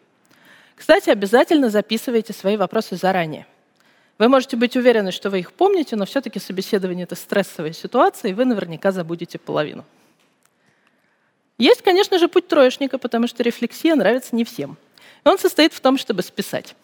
Кстати, 0.77 1.09
обязательно 1.09 1.69
записывайте 1.69 2.31
свои 2.31 2.55
вопросы 2.55 2.95
заранее. 2.95 3.45
Вы 4.17 4.29
можете 4.29 4.55
быть 4.55 4.77
уверены, 4.77 5.11
что 5.11 5.29
вы 5.29 5.39
их 5.39 5.51
помните, 5.51 5.97
но 5.97 6.05
все-таки 6.05 6.39
собеседование— 6.39 7.03
это 7.11 7.15
стрессовая 7.15 7.73
ситуация, 7.73 8.31
и 8.31 8.33
вы 8.33 8.45
наверняка 8.45 8.93
забудете 8.93 9.37
половину. 9.37 9.83
Есть, 11.57 11.81
конечно 11.81 12.17
же, 12.19 12.29
путь 12.29 12.47
троечника, 12.47 12.97
потому 12.99 13.27
что 13.27 13.43
рефлексия 13.43 13.95
нравится 13.95 14.33
не 14.33 14.45
всем. 14.45 14.77
Он 15.23 15.37
состоит 15.37 15.73
в 15.73 15.79
том, 15.79 15.97
чтобы 15.97 16.21
списать. 16.21 16.75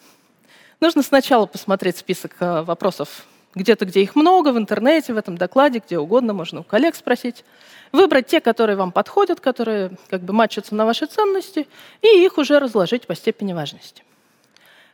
Нужно 0.79 1.03
сначала 1.03 1.45
посмотреть 1.45 1.97
список 1.97 2.35
э, 2.39 2.61
вопросов 2.61 3.25
где-то, 3.55 3.85
где 3.85 4.01
их 4.01 4.15
много, 4.15 4.53
в 4.53 4.57
интернете, 4.57 5.13
в 5.13 5.17
этом 5.17 5.37
докладе, 5.37 5.81
где 5.85 5.97
угодно, 5.97 6.33
можно 6.33 6.61
у 6.61 6.63
коллег 6.63 6.95
спросить. 6.95 7.43
Выбрать 7.91 8.27
те, 8.27 8.39
которые 8.39 8.75
вам 8.75 8.91
подходят, 8.91 9.39
которые 9.39 9.91
как 10.09 10.21
бы 10.21 10.33
матчатся 10.33 10.75
на 10.75 10.85
ваши 10.85 11.07
ценности, 11.07 11.67
и 12.01 12.07
их 12.07 12.37
уже 12.37 12.59
разложить 12.59 13.07
по 13.07 13.15
степени 13.15 13.53
важности. 13.53 14.03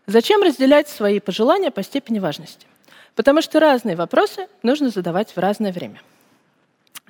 Зачем 0.08 0.42
разделять 0.42 0.88
свои 0.88 1.20
пожелания 1.20 1.72
по 1.72 1.84
степени 1.84 2.20
важности? 2.20 2.68
Потому 3.16 3.42
что 3.42 3.60
разные 3.60 3.96
вопросы 3.96 4.48
нужно 4.64 4.90
задавать 4.90 5.36
в 5.36 5.38
разное 5.38 5.72
время. 5.72 6.02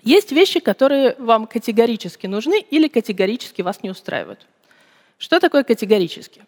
Есть 0.04 0.32
вещи, 0.32 0.60
которые 0.60 1.16
вам 1.18 1.48
категорически 1.48 2.28
нужны 2.28 2.60
или 2.60 2.88
категорически 2.88 3.62
вас 3.62 3.84
не 3.84 3.90
устраивают. 3.90 4.46
Что 5.18 5.40
такое 5.40 5.64
категорически? 5.64 6.46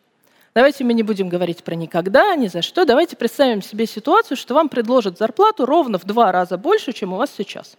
Давайте 0.53 0.83
мы 0.83 0.93
не 0.93 1.03
будем 1.03 1.29
говорить 1.29 1.63
про 1.63 1.75
никогда, 1.75 2.35
ни 2.35 2.47
за 2.47 2.61
что. 2.61 2.85
Давайте 2.85 3.15
представим 3.15 3.61
себе 3.61 3.85
ситуацию, 3.85 4.37
что 4.37 4.55
вам 4.55 4.69
предложат 4.69 5.17
зарплату 5.17 5.65
ровно 5.65 5.99
в 5.99 6.05
два 6.05 6.31
раза 6.31 6.57
больше, 6.57 6.93
чем 6.93 7.13
у 7.13 7.17
вас 7.17 7.31
сейчас. 7.37 7.77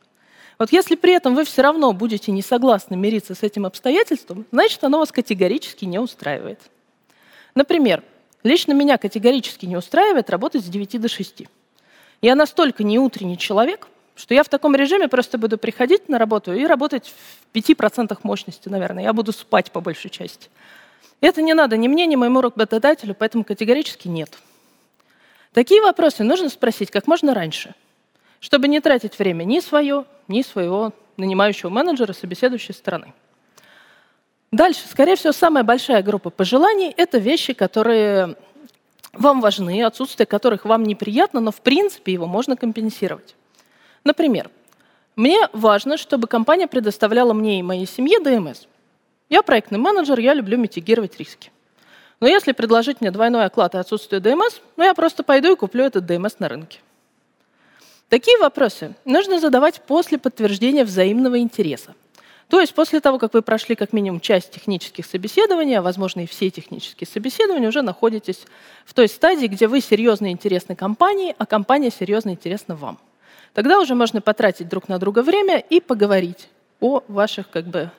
Вот 0.58 0.72
если 0.72 0.96
при 0.96 1.12
этом 1.12 1.34
вы 1.34 1.44
все 1.44 1.62
равно 1.62 1.92
будете 1.92 2.32
не 2.32 2.42
согласны 2.42 2.96
мириться 2.96 3.34
с 3.34 3.42
этим 3.42 3.66
обстоятельством, 3.66 4.46
значит, 4.52 4.82
оно 4.84 4.98
вас 4.98 5.12
категорически 5.12 5.84
не 5.84 5.98
устраивает. 5.98 6.60
Например, 7.54 8.02
Лично 8.44 8.72
меня 8.72 8.98
категорически 8.98 9.66
не 9.66 9.76
устраивает 9.76 10.30
работать 10.30 10.64
с 10.64 10.68
9 10.68 11.00
до 11.00 11.08
6. 11.08 11.42
Я 12.22 12.34
настолько 12.34 12.84
не 12.84 12.98
утренний 12.98 13.38
человек, 13.38 13.88
что 14.18 14.34
я 14.34 14.42
в 14.42 14.48
таком 14.48 14.74
режиме 14.74 15.08
просто 15.08 15.38
буду 15.38 15.58
приходить 15.58 16.08
на 16.08 16.18
работу 16.18 16.52
и 16.52 16.66
работать 16.66 17.14
в 17.52 17.56
5% 17.56 18.18
мощности, 18.24 18.68
наверное. 18.68 19.04
Я 19.04 19.12
буду 19.12 19.32
спать 19.32 19.70
по 19.70 19.80
большей 19.80 20.10
части. 20.10 20.50
Это 21.20 21.40
не 21.40 21.54
надо 21.54 21.76
ни 21.76 21.86
мне, 21.86 22.04
ни 22.06 22.16
моему 22.16 22.40
работодателю, 22.40 23.14
поэтому 23.14 23.44
категорически 23.44 24.08
нет. 24.08 24.36
Такие 25.52 25.80
вопросы 25.80 26.24
нужно 26.24 26.48
спросить 26.48 26.90
как 26.90 27.06
можно 27.06 27.32
раньше, 27.32 27.74
чтобы 28.40 28.66
не 28.68 28.80
тратить 28.80 29.18
время 29.18 29.44
ни 29.44 29.60
свое, 29.60 30.04
ни 30.26 30.42
своего 30.42 30.92
нанимающего 31.16 31.70
менеджера, 31.70 32.12
собеседующей 32.12 32.74
стороны. 32.74 33.14
Дальше, 34.50 34.80
скорее 34.88 35.14
всего, 35.14 35.32
самая 35.32 35.62
большая 35.62 36.02
группа 36.02 36.30
пожеланий– 36.30 36.92
это 36.96 37.18
вещи, 37.18 37.52
которые 37.52 38.36
вам 39.12 39.40
важны, 39.40 39.82
отсутствие 39.84 40.26
которых 40.26 40.64
вам 40.64 40.84
неприятно, 40.84 41.40
но 41.40 41.52
в 41.52 41.60
принципе 41.60 42.12
его 42.12 42.26
можно 42.26 42.56
компенсировать. 42.56 43.36
Например, 44.04 44.50
мне 45.16 45.48
важно, 45.52 45.96
чтобы 45.96 46.28
компания 46.28 46.66
предоставляла 46.66 47.32
мне 47.32 47.58
и 47.58 47.62
моей 47.62 47.86
семье 47.86 48.20
ДМС. 48.20 48.66
Я 49.28 49.42
проектный 49.42 49.78
менеджер, 49.78 50.18
я 50.18 50.32
люблю 50.34 50.56
митигировать 50.56 51.18
риски. 51.18 51.50
Но 52.20 52.26
если 52.26 52.52
предложить 52.52 53.00
мне 53.00 53.10
двойной 53.10 53.44
оклад 53.44 53.74
и 53.74 53.78
отсутствие 53.78 54.20
ДМС, 54.20 54.60
ну 54.76 54.84
я 54.84 54.94
просто 54.94 55.22
пойду 55.22 55.52
и 55.52 55.56
куплю 55.56 55.84
этот 55.84 56.06
ДМС 56.06 56.38
на 56.38 56.48
рынке. 56.48 56.80
Такие 58.08 58.38
вопросы 58.38 58.94
нужно 59.04 59.38
задавать 59.38 59.82
после 59.82 60.18
подтверждения 60.18 60.84
взаимного 60.84 61.38
интереса. 61.40 61.94
То 62.48 62.60
есть 62.60 62.74
после 62.74 63.00
того, 63.00 63.18
как 63.18 63.34
вы 63.34 63.42
прошли 63.42 63.74
как 63.74 63.92
минимум 63.92 64.20
часть 64.20 64.52
технических 64.52 65.04
собеседований, 65.04 65.74
а 65.74 65.82
возможно 65.82 66.20
и 66.20 66.26
все 66.26 66.48
технические 66.48 67.06
собеседования, 67.06 67.68
уже 67.68 67.82
находитесь 67.82 68.44
в 68.86 68.94
той 68.94 69.08
стадии, 69.08 69.46
где 69.46 69.66
вы 69.66 69.82
серьезно 69.82 70.30
интересны 70.32 70.74
компании, 70.74 71.34
а 71.36 71.44
компания 71.44 71.90
серьезно 71.90 72.30
интересна 72.30 72.74
вам. 72.74 72.98
Тогда 73.54 73.80
уже 73.80 73.94
можно 73.94 74.20
потратить 74.20 74.68
друг 74.68 74.88
на 74.88 74.98
друга 74.98 75.22
время 75.22 75.58
и 75.58 75.80
поговорить 75.80 76.48
о 76.80 77.02
ваших 77.08 77.50
как 77.50 77.64
бы, 77.64 77.90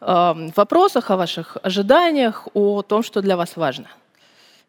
вопросах, 0.00 1.10
о 1.10 1.16
ваших 1.16 1.56
ожиданиях, 1.62 2.48
о 2.54 2.82
том, 2.82 3.02
что 3.02 3.22
для 3.22 3.36
вас 3.36 3.56
важно. 3.56 3.88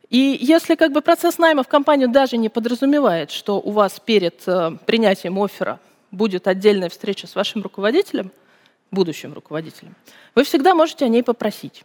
И 0.09 0.37
если 0.39 0.75
как 0.75 0.91
бы 0.91 1.01
процесс 1.01 1.37
найма 1.37 1.63
в 1.63 1.67
компанию 1.67 2.09
даже 2.09 2.37
не 2.37 2.49
подразумевает, 2.49 3.31
что 3.31 3.59
у 3.59 3.71
вас 3.71 3.99
перед 3.99 4.47
э, 4.47 4.77
принятием 4.85 5.41
оффера 5.41 5.79
будет 6.11 6.47
отдельная 6.47 6.89
встреча 6.89 7.27
с 7.27 7.35
вашим 7.35 7.63
руководителем– 7.63 8.31
будущим 8.95 9.33
руководителем, 9.33 9.95
вы 10.33 10.43
всегда 10.43 10.73
можете 10.73 11.05
о 11.05 11.07
ней 11.07 11.23
попросить. 11.23 11.83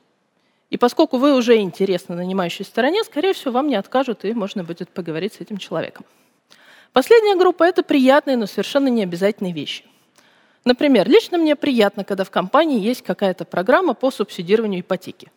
И 0.71 0.79
поскольку 0.79 1.19
вы 1.19 1.35
уже 1.35 1.59
интересны 1.59 2.15
нанимающей 2.15 2.65
стороне, 2.65 3.03
скорее 3.05 3.33
всего, 3.33 3.53
вам 3.53 3.67
не 3.67 3.75
откажут, 3.75 4.25
и 4.25 4.33
можно 4.33 4.63
будет 4.65 4.89
поговорить 4.89 5.35
с 5.35 5.41
этим 5.41 5.59
человеком. 5.59 6.07
Последняя 6.93 7.37
группа– 7.37 7.65
это 7.65 7.83
приятные, 7.83 8.37
но 8.37 8.47
совершенно 8.47 8.89
не 8.89 9.03
обязательные 9.03 9.53
вещи. 9.53 9.85
Например, 10.65 11.09
лично 11.09 11.39
мне 11.39 11.57
приятно, 11.57 12.05
когда 12.05 12.25
в 12.25 12.31
компании 12.31 12.81
есть 12.81 13.03
какая-то 13.03 13.45
программа 13.45 13.95
по 13.95 14.11
субсидированию 14.11 14.81
ипотеки. 14.81 15.31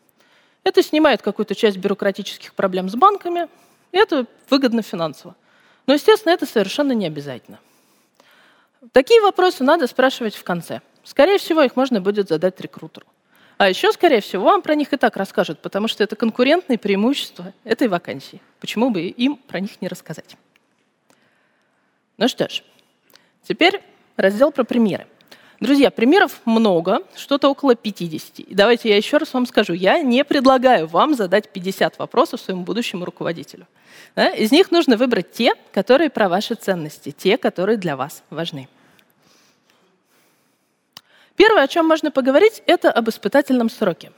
Это 0.63 0.81
снимает 0.81 1.21
какую-то 1.21 1.55
часть 1.55 1.77
бюрократических 1.77 2.53
проблем 2.53 2.89
с 2.89 2.95
банками, 2.95 3.47
и 3.91 3.97
это 3.97 4.25
выгодно 4.49 4.81
финансово. 4.81 5.35
Но, 5.87 5.93
естественно, 5.93 6.33
это 6.33 6.45
совершенно 6.45 6.93
не 6.93 7.05
обязательно. 7.05 7.59
Такие 8.91 9.21
вопросы 9.21 9.63
надо 9.63 9.87
спрашивать 9.87 10.35
в 10.35 10.43
конце– 10.43 10.81
Скорее 11.03 11.37
всего, 11.37 11.61
их 11.61 11.75
можно 11.75 11.99
будет 12.01 12.29
задать 12.29 12.59
рекрутеру. 12.61 13.05
А 13.57 13.69
еще, 13.69 13.91
скорее 13.91 14.21
всего, 14.21 14.45
вам 14.45 14.61
про 14.61 14.73
них 14.73 14.93
и 14.93 14.97
так 14.97 15.15
расскажут, 15.17 15.59
потому 15.59 15.87
что 15.87 16.03
это 16.03 16.15
конкурентные 16.15 16.77
преимущества 16.77 17.53
этой 17.63 17.87
вакансии. 17.87 18.41
Почему 18.59 18.89
бы 18.89 19.01
им 19.01 19.35
про 19.35 19.59
них 19.59 19.81
не 19.81 19.87
рассказать? 19.87 20.37
Ну 22.23 22.29
что 22.29 22.47
ж, 22.47 22.63
теперь 23.45 23.81
раздел 24.15 24.53
про 24.53 24.63
примеры. 24.63 25.07
Друзья, 25.59 25.91
примеров 25.91 26.39
много, 26.45 27.01
что-то 27.17 27.49
около 27.49 27.75
50. 27.75 28.39
И 28.39 28.55
давайте 28.55 28.87
я 28.87 28.95
еще 28.95 29.17
раз 29.17 29.33
вам 29.33 29.45
скажу, 29.45 29.73
я 29.73 30.01
не 30.01 30.23
предлагаю 30.23 30.87
вам 30.87 31.15
задать 31.15 31.49
50 31.49 31.99
вопросов 31.99 32.39
своему 32.39 32.63
будущему 32.63 33.03
руководителю. 33.03 33.67
Да? 34.15 34.29
Из 34.29 34.53
них 34.53 34.71
нужно 34.71 34.95
выбрать 34.95 35.33
те, 35.33 35.55
которые 35.73 36.09
про 36.09 36.29
ваши 36.29 36.55
ценности, 36.55 37.11
те, 37.11 37.37
которые 37.37 37.77
для 37.77 37.97
вас 37.97 38.23
важны. 38.29 38.69
Первое, 41.35 41.63
о 41.63 41.67
чем 41.67 41.85
можно 41.85 42.09
поговорить, 42.09 42.63
это 42.67 42.89
об 42.89 43.09
испытательном 43.09 43.69
сроке. 43.69 44.13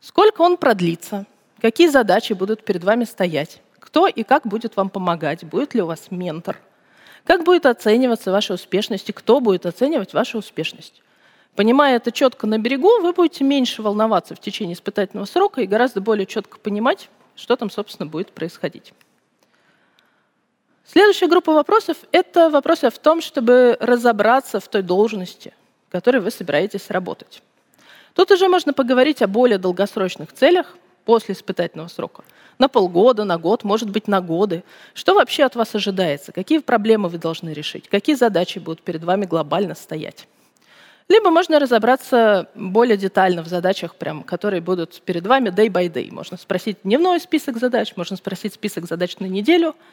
Сколько 0.00 0.40
он 0.40 0.56
продлится? 0.56 1.26
какие 1.62 1.86
задачи 1.86 2.32
будут 2.32 2.64
перед 2.64 2.82
вами 2.82 3.04
стоять, 3.04 3.60
кто 3.78 4.08
и 4.08 4.24
как 4.24 4.48
будет 4.48 4.74
вам 4.76 4.90
помогать, 4.90 5.44
будет 5.44 5.74
ли 5.74 5.82
у 5.82 5.86
вас 5.86 6.10
ментор, 6.10 6.56
как 7.24 7.44
будет 7.44 7.66
оцениваться 7.66 8.32
ваша 8.32 8.54
успешность 8.54 9.08
и 9.08 9.12
кто 9.12 9.40
будет 9.40 9.66
оценивать 9.66 10.14
вашу 10.14 10.38
успешность. 10.38 11.02
Понимая 11.56 11.96
это 11.96 12.12
четко 12.12 12.46
на 12.46 12.58
берегу, 12.58 13.00
вы 13.00 13.12
будете 13.12 13.44
меньше 13.44 13.82
волноваться 13.82 14.34
в 14.34 14.40
течение 14.40 14.74
испытательного 14.74 15.26
срока 15.26 15.60
и 15.60 15.66
гораздо 15.66 16.00
более 16.00 16.26
четко 16.26 16.58
понимать, 16.58 17.08
что 17.34 17.56
там, 17.56 17.70
собственно, 17.70 18.08
будет 18.08 18.32
происходить. 18.32 18.92
Следующая 20.86 21.28
группа 21.28 21.52
вопросов– 21.52 21.98
это 22.12 22.50
вопросы 22.50 22.90
в 22.90 22.98
том, 22.98 23.20
чтобы 23.20 23.76
разобраться 23.80 24.58
в 24.58 24.68
той 24.68 24.82
должности, 24.82 25.52
в 25.88 25.92
которой 25.92 26.18
вы 26.18 26.30
собираетесь 26.30 26.90
работать. 26.90 27.42
Тут 28.14 28.30
уже 28.32 28.48
можно 28.48 28.72
поговорить 28.72 29.22
о 29.22 29.28
более 29.28 29.58
долгосрочных 29.58 30.32
целях 30.32 30.76
после 31.04 31.34
испытательного 31.34 31.88
срока. 31.88 32.24
На 32.58 32.68
полгода, 32.68 33.24
на 33.24 33.38
год, 33.38 33.64
может 33.64 33.90
быть, 33.90 34.06
на 34.06 34.20
годы. 34.20 34.64
Что 34.94 35.14
вообще 35.14 35.44
от 35.44 35.56
вас 35.56 35.74
ожидается? 35.74 36.32
Какие 36.32 36.58
проблемы 36.58 37.08
вы 37.08 37.18
должны 37.18 37.50
решить? 37.50 37.88
Какие 37.88 38.16
задачи 38.16 38.58
будут 38.58 38.82
перед 38.82 39.02
вами 39.02 39.24
глобально 39.24 39.74
стоять? 39.74 40.28
Либо 41.08 41.30
можно 41.30 41.58
разобраться 41.58 42.48
более 42.54 42.96
детально 42.96 43.42
в 43.42 43.48
задачах, 43.48 43.96
прям, 43.96 44.22
которые 44.22 44.60
будут 44.60 45.02
перед 45.02 45.26
вами 45.26 45.48
day 45.48 45.68
by 45.68 45.92
day. 45.92 46.12
Можно 46.12 46.36
спросить 46.36 46.78
дневной 46.84 47.18
список 47.20 47.58
задач, 47.58 47.94
можно 47.96 48.16
спросить 48.16 48.54
список 48.54 48.86
задач 48.86 49.18
на 49.18 49.26
неделю– 49.26 49.74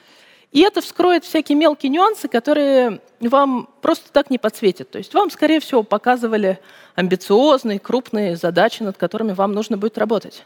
и 0.51 0.61
это 0.61 0.81
вскроет 0.81 1.25
всякие 1.25 1.57
мелкие 1.57 1.89
нюансы, 1.89 2.27
которые 2.27 3.01
вам 3.19 3.69
просто 3.81 4.11
так 4.11 4.29
не 4.29 4.37
подсветят. 4.37 4.89
То 4.89 4.97
есть 4.97 5.13
вам, 5.13 5.29
скорее 5.29 5.59
всего, 5.59 5.83
показывали 5.83 6.59
амбициозные, 6.95 7.79
крупные 7.79 8.37
задачи, 8.37 8.81
над 8.81 8.97
которыми 8.97 9.33
вам 9.33 9.51
нужно 9.51 9.77
будет 9.77 9.97
работать. 9.97 10.45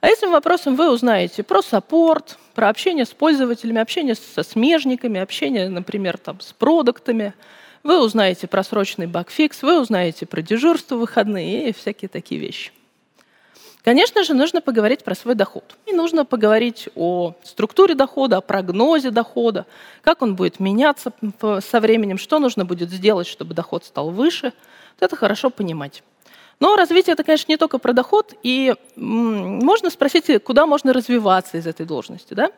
А 0.00 0.08
этим 0.08 0.30
вопросом 0.30 0.76
вы 0.76 0.90
узнаете 0.90 1.42
про 1.42 1.60
саппорт, 1.62 2.38
про 2.54 2.70
общение 2.70 3.04
с 3.04 3.10
пользователями, 3.10 3.80
общение 3.80 4.14
со 4.14 4.42
смежниками, 4.42 5.20
общение, 5.20 5.68
например, 5.68 6.16
там, 6.16 6.40
с 6.40 6.52
продуктами. 6.54 7.34
Вы 7.82 8.02
узнаете 8.02 8.46
про 8.46 8.62
срочный 8.62 9.06
багфикс, 9.06 9.62
вы 9.62 9.80
узнаете 9.80 10.24
про 10.24 10.40
дежурство 10.40 10.96
выходные 10.96 11.68
и 11.68 11.72
всякие 11.72 12.08
такие 12.08 12.40
вещи. 12.40 12.72
Конечно 13.82 14.24
же, 14.24 14.34
нужно 14.34 14.60
поговорить 14.60 15.04
про 15.04 15.14
свой 15.14 15.34
доход. 15.34 15.76
И 15.86 15.92
нужно 15.92 16.24
поговорить 16.24 16.88
о 16.94 17.34
структуре 17.42 17.94
дохода, 17.94 18.38
о 18.38 18.40
прогнозе 18.42 19.10
дохода, 19.10 19.66
как 20.02 20.22
он 20.22 20.34
будет 20.34 20.60
меняться 20.60 21.12
со 21.60 21.80
временем, 21.80 22.18
что 22.18 22.38
нужно 22.38 22.64
будет 22.64 22.90
сделать, 22.90 23.26
чтобы 23.26 23.54
доход 23.54 23.84
стал 23.84 24.10
выше. 24.10 24.52
Вот 24.98 25.04
это 25.04 25.16
хорошо 25.16 25.50
понимать. 25.50 26.02
Но 26.60 26.76
развитие 26.76 27.14
это, 27.14 27.24
конечно, 27.24 27.50
не 27.50 27.56
только 27.56 27.78
про 27.78 27.92
доход, 27.92 28.34
и 28.42 28.74
можно 28.96 29.88
спросить, 29.88 30.44
куда 30.44 30.66
можно 30.66 30.92
развиваться 30.92 31.56
из 31.56 31.66
этой 31.66 31.86
должности, 31.86 32.34
да? 32.34 32.52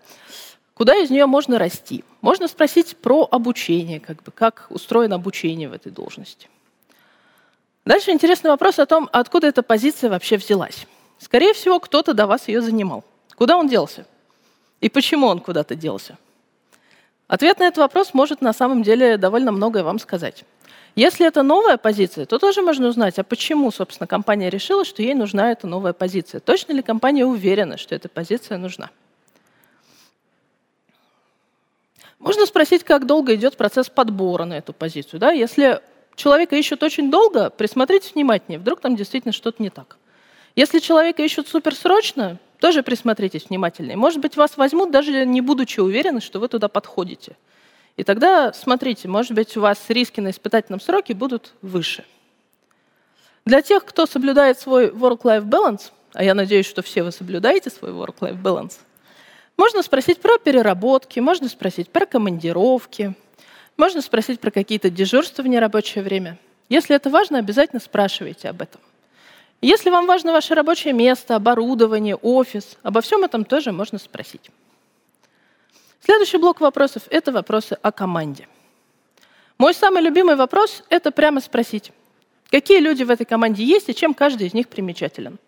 куда 0.74 0.96
из 0.96 1.10
нее 1.10 1.26
можно 1.26 1.58
расти. 1.58 2.04
Можно 2.20 2.48
спросить 2.48 2.96
про 2.96 3.28
обучение, 3.30 4.00
как, 4.00 4.22
бы, 4.22 4.32
как 4.32 4.66
устроено 4.70 5.14
обучение 5.14 5.68
в 5.68 5.72
этой 5.72 5.92
должности. 5.92 6.48
Дальше 7.84 8.10
интересный 8.10 8.50
вопрос 8.50 8.78
о 8.78 8.86
том, 8.86 9.08
откуда 9.12 9.46
эта 9.46 9.62
позиция 9.62 10.10
вообще 10.10 10.36
взялась. 10.36 10.86
Скорее 11.18 11.52
всего, 11.52 11.78
кто-то 11.78 12.14
до 12.14 12.26
вас 12.26 12.48
ее 12.48 12.60
занимал. 12.62 13.04
Куда 13.36 13.56
он 13.56 13.68
делся? 13.68 14.06
И 14.80 14.88
почему 14.88 15.28
он 15.28 15.38
куда-то 15.38 15.76
делся? 15.76 16.18
Ответ 17.28 17.60
на 17.60 17.64
этот 17.64 17.78
вопрос 17.78 18.14
может 18.14 18.40
на 18.40 18.52
самом 18.52 18.82
деле 18.82 19.16
довольно 19.16 19.52
многое 19.52 19.84
вам 19.84 19.98
сказать. 19.98 20.44
Если 20.94 21.26
это 21.26 21.42
новая 21.42 21.78
позиция, 21.78 22.26
то 22.26 22.38
тоже 22.38 22.60
можно 22.60 22.88
узнать, 22.88 23.18
а 23.18 23.24
почему, 23.24 23.70
собственно, 23.70 24.06
компания 24.06 24.50
решила, 24.50 24.84
что 24.84 25.02
ей 25.02 25.14
нужна 25.14 25.50
эта 25.50 25.66
новая 25.66 25.94
позиция. 25.94 26.40
Точно 26.40 26.72
ли 26.72 26.82
компания 26.82 27.24
уверена, 27.24 27.78
что 27.78 27.94
эта 27.94 28.08
позиция 28.10 28.58
нужна? 28.58 28.90
Можно 32.18 32.46
спросить, 32.46 32.84
как 32.84 33.06
долго 33.06 33.34
идет 33.34 33.56
процесс 33.56 33.88
подбора 33.88 34.44
на 34.44 34.54
эту 34.54 34.72
позицию. 34.72 35.18
Да? 35.18 35.32
Если 35.32 35.80
человека 36.14 36.56
ищут 36.56 36.82
очень 36.82 37.10
долго, 37.10 37.50
присмотритесь 37.50 38.14
внимательнее, 38.14 38.60
вдруг 38.60 38.80
там 38.80 38.94
действительно 38.94 39.32
что-то 39.32 39.62
не 39.62 39.70
так. 39.70 39.96
Если 40.54 40.78
человека 40.78 41.22
ищут 41.22 41.48
суперсрочно, 41.48 42.38
тоже 42.60 42.82
присмотритесь 42.82 43.48
внимательнее. 43.48 43.96
Может 43.96 44.20
быть, 44.20 44.36
вас 44.36 44.56
возьмут, 44.58 44.90
даже 44.90 45.24
не 45.24 45.40
будучи 45.40 45.80
уверены, 45.80 46.20
что 46.20 46.38
вы 46.38 46.48
туда 46.48 46.68
подходите. 46.68 47.36
И 47.96 48.04
тогда 48.04 48.52
смотрите, 48.52 49.08
может 49.08 49.32
быть, 49.32 49.56
у 49.56 49.60
вас 49.60 49.78
риски 49.88 50.20
на 50.20 50.30
испытательном 50.30 50.80
сроке 50.80 51.14
будут 51.14 51.52
выше. 51.62 52.04
Для 53.44 53.60
тех, 53.60 53.84
кто 53.84 54.06
соблюдает 54.06 54.58
свой 54.58 54.88
work-life 54.88 55.44
balance, 55.44 55.90
а 56.14 56.24
я 56.24 56.34
надеюсь, 56.34 56.66
что 56.66 56.82
все 56.82 57.02
вы 57.02 57.12
соблюдаете 57.12 57.70
свой 57.70 57.90
work-life 57.90 58.40
balance, 58.40 58.74
можно 59.56 59.82
спросить 59.82 60.20
про 60.20 60.38
переработки, 60.38 61.20
можно 61.20 61.48
спросить 61.48 61.90
про 61.90 62.06
командировки, 62.06 63.14
можно 63.76 64.00
спросить 64.00 64.40
про 64.40 64.50
какие-то 64.50 64.90
дежурства 64.90 65.42
в 65.42 65.46
нерабочее 65.46 66.02
время. 66.02 66.38
Если 66.68 66.96
это 66.96 67.10
важно, 67.10 67.38
обязательно 67.38 67.80
спрашивайте 67.80 68.48
об 68.48 68.62
этом. 68.62 68.80
Если 69.60 69.90
вам 69.90 70.06
важно 70.06 70.32
ваше 70.32 70.54
рабочее 70.54 70.92
место, 70.92 71.36
оборудование, 71.36 72.16
офис, 72.16 72.78
обо 72.82 73.00
всем 73.00 73.24
этом 73.24 73.44
тоже 73.44 73.72
можно 73.72 73.98
спросить. 73.98 74.50
Следующий 76.04 76.38
блок 76.38 76.60
вопросов– 76.60 77.04
это 77.10 77.30
вопросы 77.30 77.78
о 77.80 77.92
команде. 77.92 78.48
Мой 79.56 79.72
самый 79.72 80.02
любимый 80.02 80.34
вопрос– 80.34 80.82
это 80.88 81.12
прямо 81.12 81.40
спросить, 81.40 81.92
какие 82.50 82.80
люди 82.80 83.04
в 83.04 83.10
этой 83.10 83.24
команде 83.24 83.62
есть 83.62 83.88
и 83.88 83.94
чем 83.94 84.12
каждый 84.12 84.48
из 84.48 84.54
них 84.54 84.66
примечателен. 84.66 85.38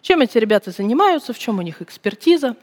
Чем 0.00 0.20
эти 0.20 0.38
ребята 0.38 0.72
занимаются, 0.72 1.32
в 1.32 1.38
чем 1.38 1.60
у 1.60 1.62
них 1.62 1.80
экспертиза. 1.80 2.56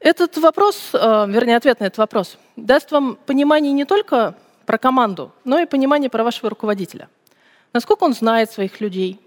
Этот 0.00 0.36
вопрос, 0.36 0.90
э, 0.92 1.24
вернее, 1.28 1.56
ответ 1.56 1.80
на 1.80 1.84
этот 1.84 1.96
вопрос, 1.96 2.36
даст 2.56 2.92
вам 2.92 3.16
понимание 3.24 3.72
не 3.72 3.86
только 3.86 4.36
про 4.66 4.76
команду, 4.76 5.32
но 5.44 5.58
и 5.58 5.64
понимание 5.64 6.10
про 6.10 6.24
вашего 6.24 6.50
руководителя. 6.50 7.08
Насколько 7.72 8.04
он 8.04 8.12
знает 8.12 8.50
своих 8.50 8.82
людей, 8.82 9.18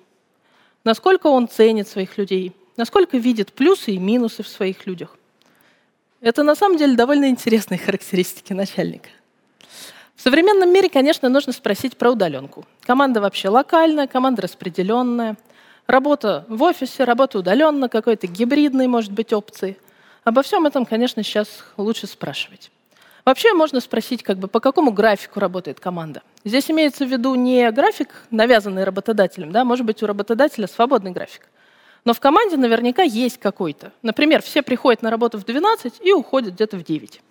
насколько 0.83 1.25
он 1.25 1.47
ценит 1.47 1.87
своих 1.87 2.15
людей, 2.19 2.55
насколько 2.75 3.17
видит 3.17 3.53
плюсы 3.53 3.93
и 3.93 3.97
минусы 3.97 4.43
в 4.43 4.47
своих 4.47 4.85
людях. 4.85 5.16
Это 6.19 6.41
на 6.43 6.55
самом 6.55 6.77
деле 6.77 6.95
довольно 6.95 7.29
интересные 7.29 7.77
характеристики 7.77 8.53
начальника. 8.53 9.09
В 10.15 10.21
современном 10.21 10.73
мире, 10.73 10.89
конечно, 10.89 11.29
нужно 11.29 11.53
спросить 11.53 11.95
про 11.95 12.09
удаленку. 12.09 12.65
Команда 12.81 13.21
вообще 13.21 13.49
локальная, 13.49 14.07
команда 14.07 14.41
распределенная. 14.41 15.37
Работа 15.85 16.43
в 16.49 16.63
офисе, 16.63 17.03
работа 17.03 17.37
удаленно, 17.37 17.87
какой-то 17.87 18.25
гибридной, 18.25 18.87
может 18.87 19.11
быть, 19.11 19.31
опции. 19.31 19.77
Обо 20.23 20.41
всем 20.41 20.65
этом, 20.65 20.85
конечно, 20.85 21.21
сейчас 21.21 21.47
лучше 21.77 22.07
спрашивать. 22.07 22.71
Вообще 23.23 23.53
можно 23.53 23.79
спросить, 23.79 24.23
как 24.23 24.39
бы, 24.39 24.47
по 24.47 24.59
какому 24.59 24.91
графику 24.91 25.39
работает 25.39 25.79
команда. 25.79 26.23
Здесь 26.43 26.71
имеется 26.71 27.05
в 27.05 27.09
виду 27.09 27.35
не 27.35 27.69
график, 27.71 28.09
навязанный 28.31 28.85
работодателем, 28.85 29.51
да, 29.51 29.63
может 29.63 29.85
быть, 29.85 30.01
у 30.01 30.07
работодателя 30.07 30.65
свободный 30.67 31.11
график. 31.11 31.43
Но 32.07 32.13
в 32.13 32.21
команде 32.21 32.55
наверняка 32.55 33.03
есть 33.03 33.37
какой-то. 33.37 33.91
Например, 34.01 34.41
все 34.41 34.61
приходят 34.61 35.01
на 35.01 35.11
работу 35.11 35.37
в 35.37 35.43
12 35.43 35.95
и 35.99 36.13
уходят 36.13 36.53
где-то 36.53 36.77
в 36.77 36.83
9. 36.85 37.21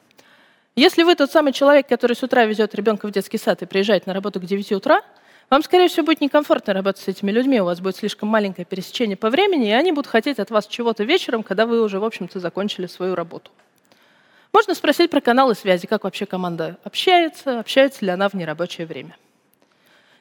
Если 0.75 1.03
вы 1.03 1.15
тот 1.15 1.33
самый 1.33 1.55
человек, 1.55 1.89
который 1.89 2.15
с 2.15 2.23
утра 2.23 2.45
везет 2.45 2.75
ребенка 2.75 3.09
в 3.09 3.11
детский 3.11 3.39
сад 3.39 3.63
и 3.63 3.65
приезжает 3.65 4.07
на 4.07 4.13
работу 4.13 4.39
к 4.39 4.45
9 4.45 4.73
утра, 4.73 5.01
вам, 5.49 5.63
скорее 5.63 5.89
всего, 5.89 6.05
будет 6.05 6.21
некомфортно 6.21 6.75
работать 6.75 7.03
с 7.03 7.09
этими 7.09 7.31
людьми, 7.31 7.59
у 7.59 7.65
вас 7.65 7.81
будет 7.81 7.97
слишком 7.97 8.29
маленькое 8.29 8.67
пересечение 8.67 9.17
по 9.17 9.31
времени, 9.31 9.69
и 9.69 9.73
они 9.73 9.93
будут 9.93 10.09
хотеть 10.09 10.39
от 10.39 10.51
вас 10.51 10.67
чего-то 10.67 11.05
вечером, 11.05 11.43
когда 11.43 11.65
вы 11.65 11.81
уже, 11.81 11.99
в 11.99 12.05
общем-то, 12.05 12.39
закончили 12.39 12.87
свою 12.87 13.15
работу. 13.15 13.51
Можно 14.53 14.75
спросить 14.75 15.11
про 15.11 15.23
каналы 15.23 15.55
связи, 15.55 15.87
как 15.87 16.05
вообще 16.05 16.27
команда 16.27 16.77
общается, 16.85 17.61
общается 17.61 18.05
ли 18.05 18.11
она 18.11 18.29
в 18.29 18.35
нерабочее 18.35 18.87
время. 18.87 19.17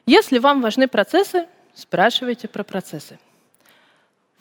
Если 0.06 0.38
вам 0.38 0.62
важны 0.62 0.88
процессы, 0.88 1.46
спрашивайте 1.74 2.48
про 2.48 2.64
процессы. 2.64 3.18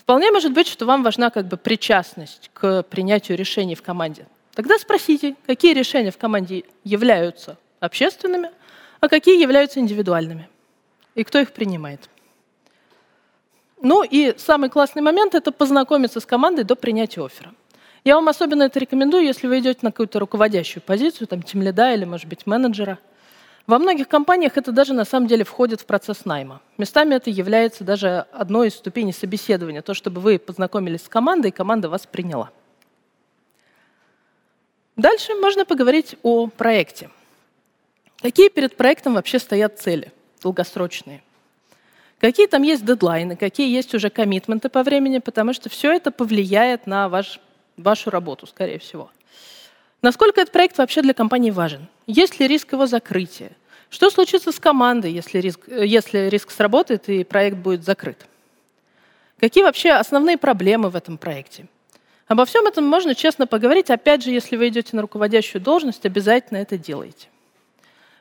Вполне 0.05 0.31
может 0.31 0.53
быть, 0.53 0.67
что 0.67 0.85
вам 0.85 1.01
важна 1.01 1.31
как 1.31 1.47
бы 1.47 1.57
причастность 1.57 2.51
к 2.53 2.83
принятию 2.83 3.35
решений 3.39 3.73
в 3.73 3.81
команде. 3.81 4.27
Тогда 4.53 4.77
спросите, 4.77 5.35
какие 5.47 5.73
решения 5.73 6.11
в 6.11 6.17
команде 6.19 6.63
являются 6.83 7.57
общественными, 7.79 8.51
а 8.99 9.09
какие 9.09 9.41
являются 9.41 9.79
индивидуальными, 9.79 10.47
и 11.15 11.23
кто 11.23 11.39
их 11.39 11.53
принимает. 11.53 12.07
Ну 13.81 14.03
и 14.03 14.35
самый 14.37 14.69
классный 14.69 15.01
момент– 15.01 15.33
это 15.33 15.51
познакомиться 15.51 16.19
с 16.19 16.25
командой 16.27 16.65
до 16.65 16.75
принятия 16.75 17.25
оффера. 17.25 17.55
Я 18.03 18.13
вам 18.13 18.29
особенно 18.29 18.61
это 18.61 18.77
рекомендую, 18.77 19.23
если 19.23 19.47
вы 19.47 19.57
идете 19.57 19.79
на 19.81 19.91
какую-то 19.91 20.19
руководящую 20.19 20.83
позицию, 20.83 21.25
там, 21.25 21.41
тимлида 21.41 21.95
или, 21.95 22.05
может 22.05 22.27
быть, 22.27 22.45
менеджера. 22.45 22.99
Во 23.67 23.79
многих 23.79 24.07
компаниях 24.07 24.57
это 24.57 24.71
даже 24.71 24.93
на 24.93 25.05
самом 25.05 25.27
деле 25.27 25.43
входит 25.43 25.81
в 25.81 25.85
процесс 25.85 26.25
найма. 26.25 26.61
Местами 26.77 27.15
это 27.15 27.29
является 27.31 27.83
даже 27.83 28.25
одной 28.31 28.67
из 28.67 28.75
ступеней 28.75 29.13
собеседования, 29.13 29.81
то, 29.81 29.93
чтобы 29.93 30.21
вы 30.21 30.37
познакомились 30.37 31.03
с 31.03 31.09
командой, 31.09 31.47
и 31.47 31.51
команда 31.51 31.89
вас 31.89 32.05
приняла. 32.05 32.51
Дальше 34.95 35.33
можно 35.35 35.65
поговорить 35.65 36.15
о 36.21 36.47
проекте. 36.47 37.09
Какие 38.21 38.49
перед 38.49 38.77
проектом 38.77 39.15
вообще 39.15 39.39
стоят 39.39 39.79
цели 39.79 40.11
долгосрочные? 40.41 41.21
какие 42.19 42.47
там 42.47 42.63
есть 42.63 42.83
дедлайны, 42.83 43.35
какие 43.35 43.71
есть 43.71 43.93
уже 43.93 44.09
коммитменты 44.09 44.69
по 44.69 44.81
времени, 44.83 45.19
потому 45.19 45.53
что 45.53 45.69
все 45.69 45.91
это 45.91 46.09
повлияет 46.09 46.87
на 46.87 47.07
ваш, 47.07 47.39
вашу 47.77 48.09
работу, 48.09 48.47
скорее 48.47 48.79
всего. 48.79 49.11
Насколько 50.05 50.41
этот 50.41 50.53
проект 50.53 50.77
вообще 50.77 51.01
для 51.01 51.15
компании 51.15 51.49
важен? 51.49 51.87
Есть 52.05 52.39
ли 52.39 52.47
риск 52.47 52.73
его 52.73 52.85
закрытия? 52.85 53.53
Что 53.89 54.11
случится 54.11 54.51
с 54.51 54.59
командой, 54.59 55.11
если 55.11 55.39
риск, 55.39 55.61
если 55.67 56.29
риск 56.29 56.51
сработает 56.51 57.09
и 57.09 57.23
проект 57.23 57.57
будет 57.57 57.83
закрыт? 57.83 58.27
Какие 59.39 59.63
вообще 59.63 59.93
основные 59.93 60.37
проблемы 60.37 60.91
в 60.91 60.95
этом 60.95 61.17
проекте? 61.17 61.65
Обо 62.27 62.45
всем 62.45 62.67
этом 62.67 62.85
можно 62.85 63.15
честно 63.15 63.47
поговорить. 63.47 63.89
Опять 63.89 64.23
же, 64.23 64.29
если 64.29 64.57
вы 64.57 64.67
идете 64.67 64.95
на 64.95 65.01
руководящую 65.01 65.59
должность, 65.59 66.05
обязательно 66.05 66.59
это 66.59 66.77
делайте. 66.77 67.29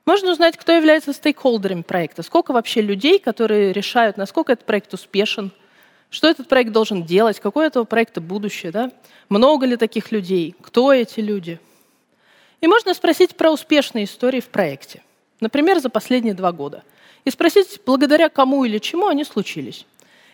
Можно 0.06 0.32
узнать, 0.32 0.56
кто 0.56 0.72
является 0.72 1.12
стейкхолдерами 1.12 1.82
проекта, 1.82 2.22
сколько 2.22 2.54
вообще 2.54 2.80
людей, 2.80 3.18
которые 3.18 3.74
решают, 3.74 4.16
насколько 4.16 4.52
этот 4.52 4.64
проект 4.64 4.94
успешен, 4.94 5.52
что 6.08 6.28
этот 6.28 6.48
проект 6.48 6.72
должен 6.72 7.04
делать, 7.04 7.40
какое 7.40 7.66
этого 7.66 7.84
проекта 7.84 8.22
будущее, 8.22 8.72
да? 8.72 8.90
много 9.28 9.66
ли 9.66 9.76
таких 9.76 10.12
людей, 10.12 10.54
кто 10.62 10.90
эти 10.90 11.20
люди. 11.20 11.60
И 12.64 12.66
можно 12.66 12.94
спросить 12.94 13.36
про 13.36 13.50
успешные 13.50 14.06
истории 14.06 14.40
в 14.40 14.48
проекте, 14.48 15.02
например, 15.38 15.80
за 15.80 15.90
последние 15.90 16.32
два 16.32 16.50
года, 16.50 16.82
и 17.26 17.30
спросить, 17.30 17.78
благодаря 17.84 18.30
кому 18.30 18.64
или 18.64 18.78
чему 18.78 19.08
они 19.08 19.24
случились. 19.24 19.84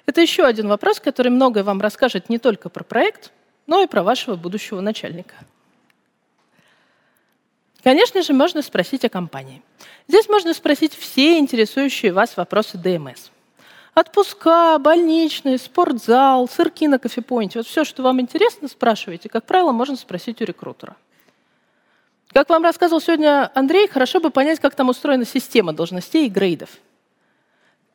Это 0.07 0.21
еще 0.21 0.45
один 0.45 0.69
вопрос, 0.69 1.01
который 1.01 1.31
многое 1.33 1.65
вам 1.65 1.81
расскажет 1.81 2.29
не 2.29 2.39
только 2.39 2.69
про 2.69 2.85
проект, 2.85 3.33
но 3.67 3.83
и 3.83 3.89
про 3.89 4.05
вашего 4.05 4.37
будущего 4.37 4.81
начальника. 4.81 5.35
Конечно 7.83 8.23
же, 8.23 8.33
можно 8.33 8.63
спросить 8.63 9.05
о 9.05 9.09
компании. 9.09 9.61
Здесь 10.07 10.29
можно 10.29 10.55
спросить 10.55 10.95
все 10.95 11.37
интересующие 11.37 12.13
вас 12.13 12.37
вопросы 12.37 12.79
ДМС. 12.79 13.31
Отпуска, 13.97 14.79
больничный, 14.79 15.59
спортзал, 15.59 16.49
сырки 16.49 16.87
на 16.87 17.01
кофепоинте. 17.01 17.59
Вот 17.59 17.67
все, 17.67 17.83
что 17.83 18.05
вам 18.05 18.21
интересно, 18.21 18.69
спрашивайте. 18.69 19.29
Как 19.29 19.47
правило, 19.47 19.73
можно 19.73 19.97
спросить 19.97 20.41
у 20.41 20.45
рекрутера. 20.45 20.95
Как 22.33 22.49
вам 22.49 22.63
рассказывал 22.63 23.01
сегодня 23.01 23.51
Андрей, 23.55 23.89
хорошо 23.89 24.21
бы 24.21 24.31
понять, 24.31 24.61
как 24.61 24.75
там 24.75 24.89
устроена 24.89 25.25
система 25.25 25.73
должностей 25.73 26.27
и 26.27 26.31
грейдов. 26.31 26.71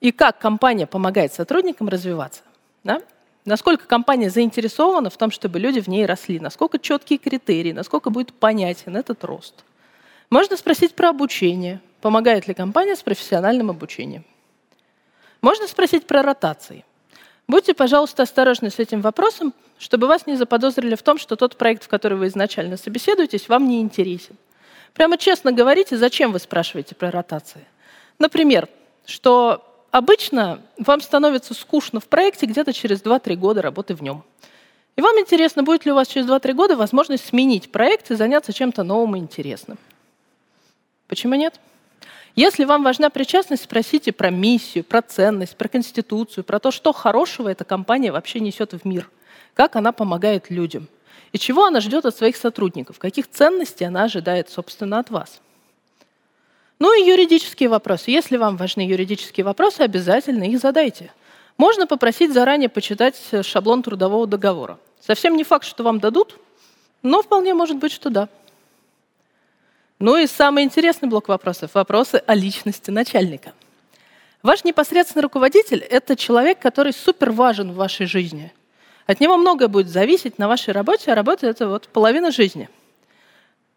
И 0.02 0.12
как 0.12 0.40
компания 0.40 0.88
помогает 0.88 1.34
сотрудникам 1.34 1.88
развиваться. 1.88 2.42
Да? 2.84 3.02
Насколько 3.46 3.86
компания 3.86 4.30
заинтересована 4.30 5.10
в 5.10 5.18
том, 5.18 5.32
чтобы 5.32 5.60
люди 5.60 5.80
в 5.80 5.88
ней 5.88 6.06
росли, 6.06 6.40
насколько 6.40 6.80
четкие 6.80 7.18
критерии, 7.18 7.72
насколько 7.72 8.10
будет 8.10 8.34
понятен 8.34 8.98
этот 8.98 9.24
рост. 9.24 9.64
Можно 10.30 10.58
спросить 10.58 10.96
про 10.96 11.10
обучение. 11.10 11.80
Помогает 12.02 12.48
ли 12.48 12.54
компания 12.54 12.96
с 12.96 13.04
профессиональным 13.04 13.70
обучением? 13.70 14.26
Можно 15.42 15.68
спросить 15.68 16.08
про 16.08 16.24
ротации. 16.24 16.84
Будьте, 17.48 17.74
пожалуйста, 17.74 18.24
осторожны 18.24 18.70
с 18.70 18.80
этим 18.80 19.02
вопросом, 19.02 19.54
чтобы 19.78 20.08
вас 20.08 20.26
не 20.26 20.36
заподозрили 20.36 20.96
в 20.96 21.04
том, 21.04 21.18
что 21.18 21.36
тот 21.36 21.58
проект, 21.58 21.84
в 21.84 21.88
который 21.88 22.18
вы 22.18 22.28
изначально 22.28 22.78
собеседуетесь, 22.78 23.50
вам 23.50 23.68
не 23.68 23.82
интересен. 23.82 24.36
Прямо 24.94 25.18
честно 25.18 25.52
говорите, 25.52 25.98
зачем 25.98 26.32
вы 26.32 26.40
спрашиваете 26.40 26.96
про 26.96 27.12
ротации. 27.12 27.66
Например, 28.18 28.68
что 29.06 29.62
Обычно 29.96 30.60
вам 30.78 31.00
становится 31.00 31.54
скучно 31.54 32.02
в 32.02 32.10
проекте 32.10 32.48
где-то 32.48 32.74
через 32.74 33.02
2-3 33.02 33.36
года 33.36 33.62
работы 33.62 33.96
в 33.96 34.04
нем. 34.04 34.26
И 34.98 35.02
вам 35.02 35.18
интересно, 35.18 35.64
будет 35.64 35.86
ли 35.86 35.94
у 35.94 35.96
вас 35.96 36.10
через 36.10 36.28
2-3 36.28 36.52
года 36.52 36.76
возможность 36.76 37.26
сменить 37.26 37.72
проект 37.72 38.12
и 38.12 38.16
заняться 38.16 38.52
чем-то 38.52 38.84
новым 38.84 39.16
и 39.16 39.20
интересным. 39.20 39.78
Почему 41.08 41.36
нет? 41.36 41.58
Если 42.36 42.66
вам 42.66 42.84
важна 42.84 43.10
причастность, 43.10 43.64
спросите 43.64 44.12
про 44.12 44.30
миссию, 44.30 44.84
про 44.84 45.02
ценность, 45.02 45.56
про 45.56 45.70
конституцию, 45.70 46.44
про 46.44 46.60
то, 46.60 46.70
что 46.70 46.92
хорошего 46.92 47.48
эта 47.48 47.64
компания 47.64 48.12
вообще 48.12 48.42
несет 48.42 48.74
в 48.74 48.86
мир, 48.86 49.10
как 49.54 49.78
она 49.78 49.94
помогает 49.94 50.50
людям, 50.50 50.90
и 51.32 51.40
чего 51.40 51.66
она 51.66 51.80
ждет 51.80 52.06
от 52.06 52.16
своих 52.16 52.36
сотрудников, 52.36 53.00
каких 53.00 53.30
ценностей 53.30 53.86
она 53.86 54.04
ожидает, 54.04 54.50
собственно, 54.50 55.00
от 55.00 55.10
вас. 55.12 55.40
Ну 56.78 56.94
и 56.94 57.08
юридические 57.08 57.70
вопросы. 57.70 58.12
Если 58.12 58.36
вам 58.36 58.58
важны 58.58 58.82
юридические 58.82 59.46
вопросы, 59.46 59.82
обязательно 59.82 60.44
их 60.44 60.60
задайте. 60.60 61.14
Можно 61.56 61.88
попросить 61.88 62.34
заранее 62.34 62.68
почитать 62.68 63.16
шаблон 63.44 63.82
трудового 63.82 64.28
договора. 64.28 64.78
Совсем 65.00 65.38
не 65.38 65.46
факт, 65.46 65.66
что 65.66 65.84
вам 65.84 66.02
дадут, 66.02 66.38
но 67.02 67.22
вполне 67.22 67.54
может 67.54 67.78
быть, 67.78 67.94
что 67.94 68.10
да. 68.10 68.28
Ну 70.00 70.18
и 70.18 70.28
самый 70.28 70.64
интересный 70.64 71.08
блок 71.08 71.28
вопросов– 71.28 71.72
вопросы 71.74 72.22
о 72.26 72.36
личности 72.36 72.92
начальника. 72.92 73.54
Ваш 74.44 74.64
непосредственный 74.64 75.24
руководитель– 75.24 75.80
это 75.90 76.16
человек, 76.16 76.60
который 76.60 76.94
супер 76.94 77.32
важен 77.32 77.72
в 77.72 77.76
вашей 77.76 78.06
жизни. 78.06 78.54
От 79.06 79.20
него 79.20 79.38
многое 79.38 79.68
будет 79.68 79.88
зависеть 79.88 80.38
на 80.38 80.48
вашей 80.48 80.74
работе, 80.74 81.12
а 81.12 81.16
работа– 81.16 81.48
это 81.48 81.68
вот 81.68 81.88
половина 81.88 82.32
жизни– 82.32 82.70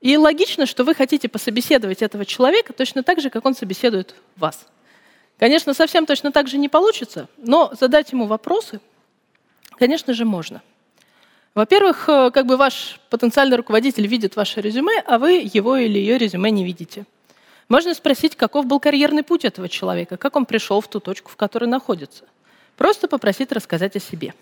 и 0.00 0.16
логично, 0.16 0.66
что 0.66 0.84
вы 0.84 0.94
хотите 0.94 1.28
пособеседовать 1.28 2.02
этого 2.02 2.24
человека 2.24 2.72
точно 2.72 3.02
так 3.02 3.20
же, 3.20 3.30
как 3.30 3.44
он 3.44 3.54
собеседует 3.54 4.14
вас. 4.36 4.66
Конечно, 5.38 5.74
совсем 5.74 6.06
точно 6.06 6.30
так 6.30 6.48
же 6.48 6.58
не 6.58 6.68
получится, 6.68 7.28
но 7.36 7.72
задать 7.78 8.12
ему 8.12 8.26
вопросы, 8.26 8.80
конечно 9.72 10.14
же, 10.14 10.24
можно. 10.24 10.62
Во-первых, 11.54 12.08
э, 12.08 12.30
как 12.30 12.46
бы 12.46 12.56
ваш 12.56 13.00
потенциальный 13.10 13.56
руководитель 13.56 14.06
видит 14.06 14.36
ваше 14.36 14.60
резюме, 14.60 15.02
а 15.06 15.18
вы 15.18 15.48
его 15.52 15.76
или 15.76 15.98
ее 15.98 16.18
резюме 16.18 16.50
не 16.50 16.64
видите. 16.64 17.04
Можно 17.68 17.94
спросить, 17.94 18.36
каков 18.36 18.66
был 18.66 18.80
карьерный 18.80 19.22
путь 19.22 19.44
этого 19.44 19.68
человека, 19.68 20.16
как 20.16 20.36
он 20.36 20.46
пришел 20.46 20.80
в 20.80 20.88
ту 20.88 21.00
точку, 21.00 21.30
в 21.30 21.36
которой 21.36 21.66
находится. 21.66 22.24
Просто 22.76 23.08
попросить 23.08 23.52
рассказать 23.52 23.96
о 23.96 24.00
себе. 24.00 24.34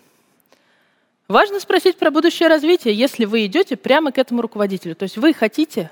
Важно 1.27 1.59
спросить 1.59 1.97
про 1.97 2.09
будущее 2.09 2.47
развитие, 2.47 2.93
если 2.93 3.25
вы 3.25 3.45
идете 3.45 3.75
прямо 3.75 4.13
к 4.13 4.17
этому 4.17 4.41
руководителю. 4.41 4.95
То 4.95 5.03
есть 5.03 5.17
вы 5.17 5.33
хотите 5.33 5.91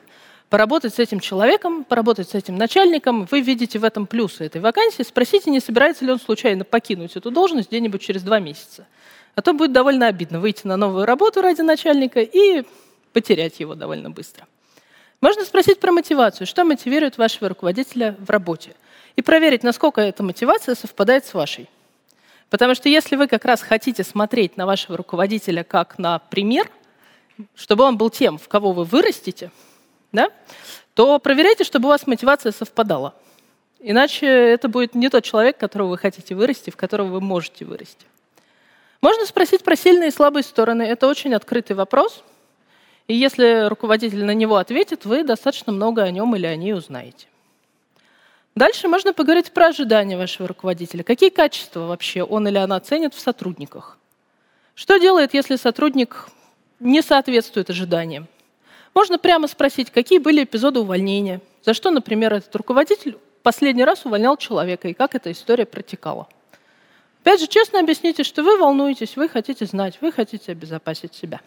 поработать 0.49 0.93
с 0.95 0.99
этим 0.99 1.19
человеком, 1.19 1.83
поработать 1.83 2.29
с 2.29 2.35
этим 2.35 2.55
начальником, 2.55 3.27
вы 3.29 3.41
видите 3.41 3.79
в 3.79 3.83
этом 3.83 4.07
плюсы 4.07 4.45
этой 4.45 4.61
вакансии, 4.61 5.03
спросите, 5.03 5.51
не 5.51 5.59
собирается 5.59 6.05
ли 6.05 6.11
он 6.11 6.19
случайно 6.19 6.63
покинуть 6.63 7.17
эту 7.17 7.31
должность 7.31 7.67
где-нибудь 7.69 8.01
через 8.01 8.23
два 8.23 8.39
месяца. 8.39 8.85
А 9.35 9.41
то 9.41 9.53
будет 9.53 9.73
довольно 9.73 10.07
обидно 10.07 10.39
выйти 10.39 10.65
на 10.65 10.77
новую 10.77 11.05
работу 11.05 11.41
ради 11.41 11.61
начальника 11.61 12.21
и 12.21 12.63
потерять 13.13 13.59
его 13.59 13.75
довольно 13.75 14.09
быстро. 14.09 14.47
Можно 15.21 15.43
спросить 15.45 15.79
про 15.79 15.91
мотивацию, 15.91 16.47
что 16.47 16.63
мотивирует 16.63 17.17
вашего 17.17 17.49
руководителя 17.49 18.15
в 18.19 18.29
работе, 18.29 18.75
и 19.15 19.21
проверить, 19.21 19.63
насколько 19.63 20.01
эта 20.01 20.23
мотивация 20.23 20.75
совпадает 20.75 21.25
с 21.25 21.33
вашей. 21.33 21.69
Потому 22.49 22.75
что 22.75 22.89
если 22.89 23.15
вы 23.15 23.27
как 23.27 23.45
раз 23.45 23.61
хотите 23.61 24.03
смотреть 24.03 24.57
на 24.57 24.65
вашего 24.65 24.97
руководителя 24.97 25.63
как 25.63 25.97
на 25.97 26.19
пример, 26.19 26.69
чтобы 27.55 27.83
он 27.83 27.97
был 27.97 28.09
тем, 28.09 28.37
в 28.37 28.47
кого 28.47 28.71
вы 28.71 28.83
вырастете, 28.83 29.51
да, 30.11 30.31
то 30.93 31.19
проверяйте, 31.19 31.63
чтобы 31.63 31.87
у 31.87 31.89
вас 31.89 32.07
мотивация 32.07 32.51
совпадала. 32.51 33.15
Иначе 33.79 34.25
это 34.25 34.69
будет 34.69 34.95
не 34.95 35.09
тот 35.09 35.23
человек, 35.23 35.57
которого 35.57 35.89
вы 35.89 35.97
хотите 35.97 36.35
вырасти, 36.35 36.69
в 36.69 36.77
которого 36.77 37.07
вы 37.07 37.21
можете 37.21 37.65
вырасти. 37.65 38.05
Можно 39.01 39.25
спросить 39.25 39.63
про 39.63 39.75
сильные 39.75 40.09
и 40.09 40.11
слабые 40.11 40.43
стороны. 40.43 40.83
Это 40.83 41.07
очень 41.07 41.33
открытый 41.33 41.75
вопрос. 41.75 42.23
И 43.07 43.13
если 43.13 43.67
руководитель 43.67 44.23
на 44.23 44.33
него 44.33 44.57
ответит, 44.57 45.05
вы 45.05 45.23
достаточно 45.23 45.71
много 45.71 46.01
о 46.03 46.11
нем 46.11 46.35
или 46.35 46.45
о 46.45 46.55
ней 46.55 46.73
узнаете. 46.73 47.27
Дальше 48.55 48.87
можно 48.87 49.13
поговорить 49.13 49.51
про 49.51 49.67
ожидания 49.67 50.17
вашего 50.17 50.47
руководителя. 50.47 51.03
Какие 51.03 51.29
качества 51.29 51.81
вообще 51.81 52.23
он 52.23 52.47
или 52.47 52.57
она 52.57 52.79
ценит 52.79 53.13
в 53.13 53.19
сотрудниках? 53.19 53.97
Что 54.75 54.97
делает, 54.97 55.33
если 55.33 55.57
сотрудник 55.57 56.27
не 56.79 57.01
соответствует 57.01 57.69
ожиданиям? 57.69 58.27
Можно 58.93 59.19
прямо 59.19 59.47
спросить, 59.47 59.91
какие 59.91 60.19
были 60.19 60.45
эпизоды 60.45 60.79
увольнения, 60.79 61.41
за 61.65 61.73
что, 61.73 61.91
например, 61.91 62.33
этот 62.33 62.55
руководитель 62.55 63.17
последний 63.43 63.83
раз 63.83 64.05
увольнял 64.05 64.37
человека 64.37 64.87
и 64.87 64.93
как 64.93 65.15
эта 65.15 65.31
история 65.31 65.65
протекала. 65.65 66.27
Опять 67.25 67.39
же, 67.41 67.47
честно 67.47 67.79
объясните, 67.79 68.23
что 68.23 68.43
вы 68.43 68.55
волнуетесь, 68.55 69.17
вы 69.17 69.27
хотите 69.27 69.65
знать, 69.65 69.97
вы 69.99 70.11
хотите 70.11 70.51
обезопасить 70.51 71.15
себя. 71.15 71.41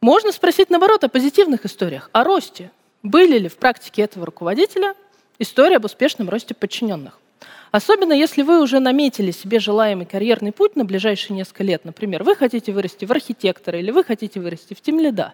Можно 0.00 0.30
спросить, 0.30 0.70
наоборот, 0.70 1.02
о 1.02 1.08
позитивных 1.08 1.64
историях, 1.64 2.08
о 2.12 2.22
росте. 2.22 2.70
Были 3.02 3.38
ли 3.38 3.48
в 3.48 3.56
практике 3.56 4.02
этого 4.02 4.24
руководителя 4.24 4.94
история 5.40 5.78
об 5.78 5.84
успешном 5.84 6.30
росте 6.30 6.54
подчиненных? 6.54 7.18
Особенно 7.72 8.12
если 8.12 8.42
вы 8.42 8.62
уже 8.62 8.78
наметили 8.78 9.32
себе 9.32 9.58
желаемый 9.58 10.06
карьерный 10.06 10.52
путь 10.52 10.76
на 10.76 10.84
ближайшие 10.84 11.36
несколько 11.36 11.64
лет. 11.64 11.84
Например, 11.84 12.22
вы 12.22 12.36
хотите 12.36 12.70
вырасти 12.70 13.04
в 13.04 13.10
архитектора 13.10 13.80
или 13.80 13.90
вы 13.90 14.04
хотите 14.04 14.38
вырасти 14.38 14.74
в 14.74 14.80
тимлида. 14.80 15.32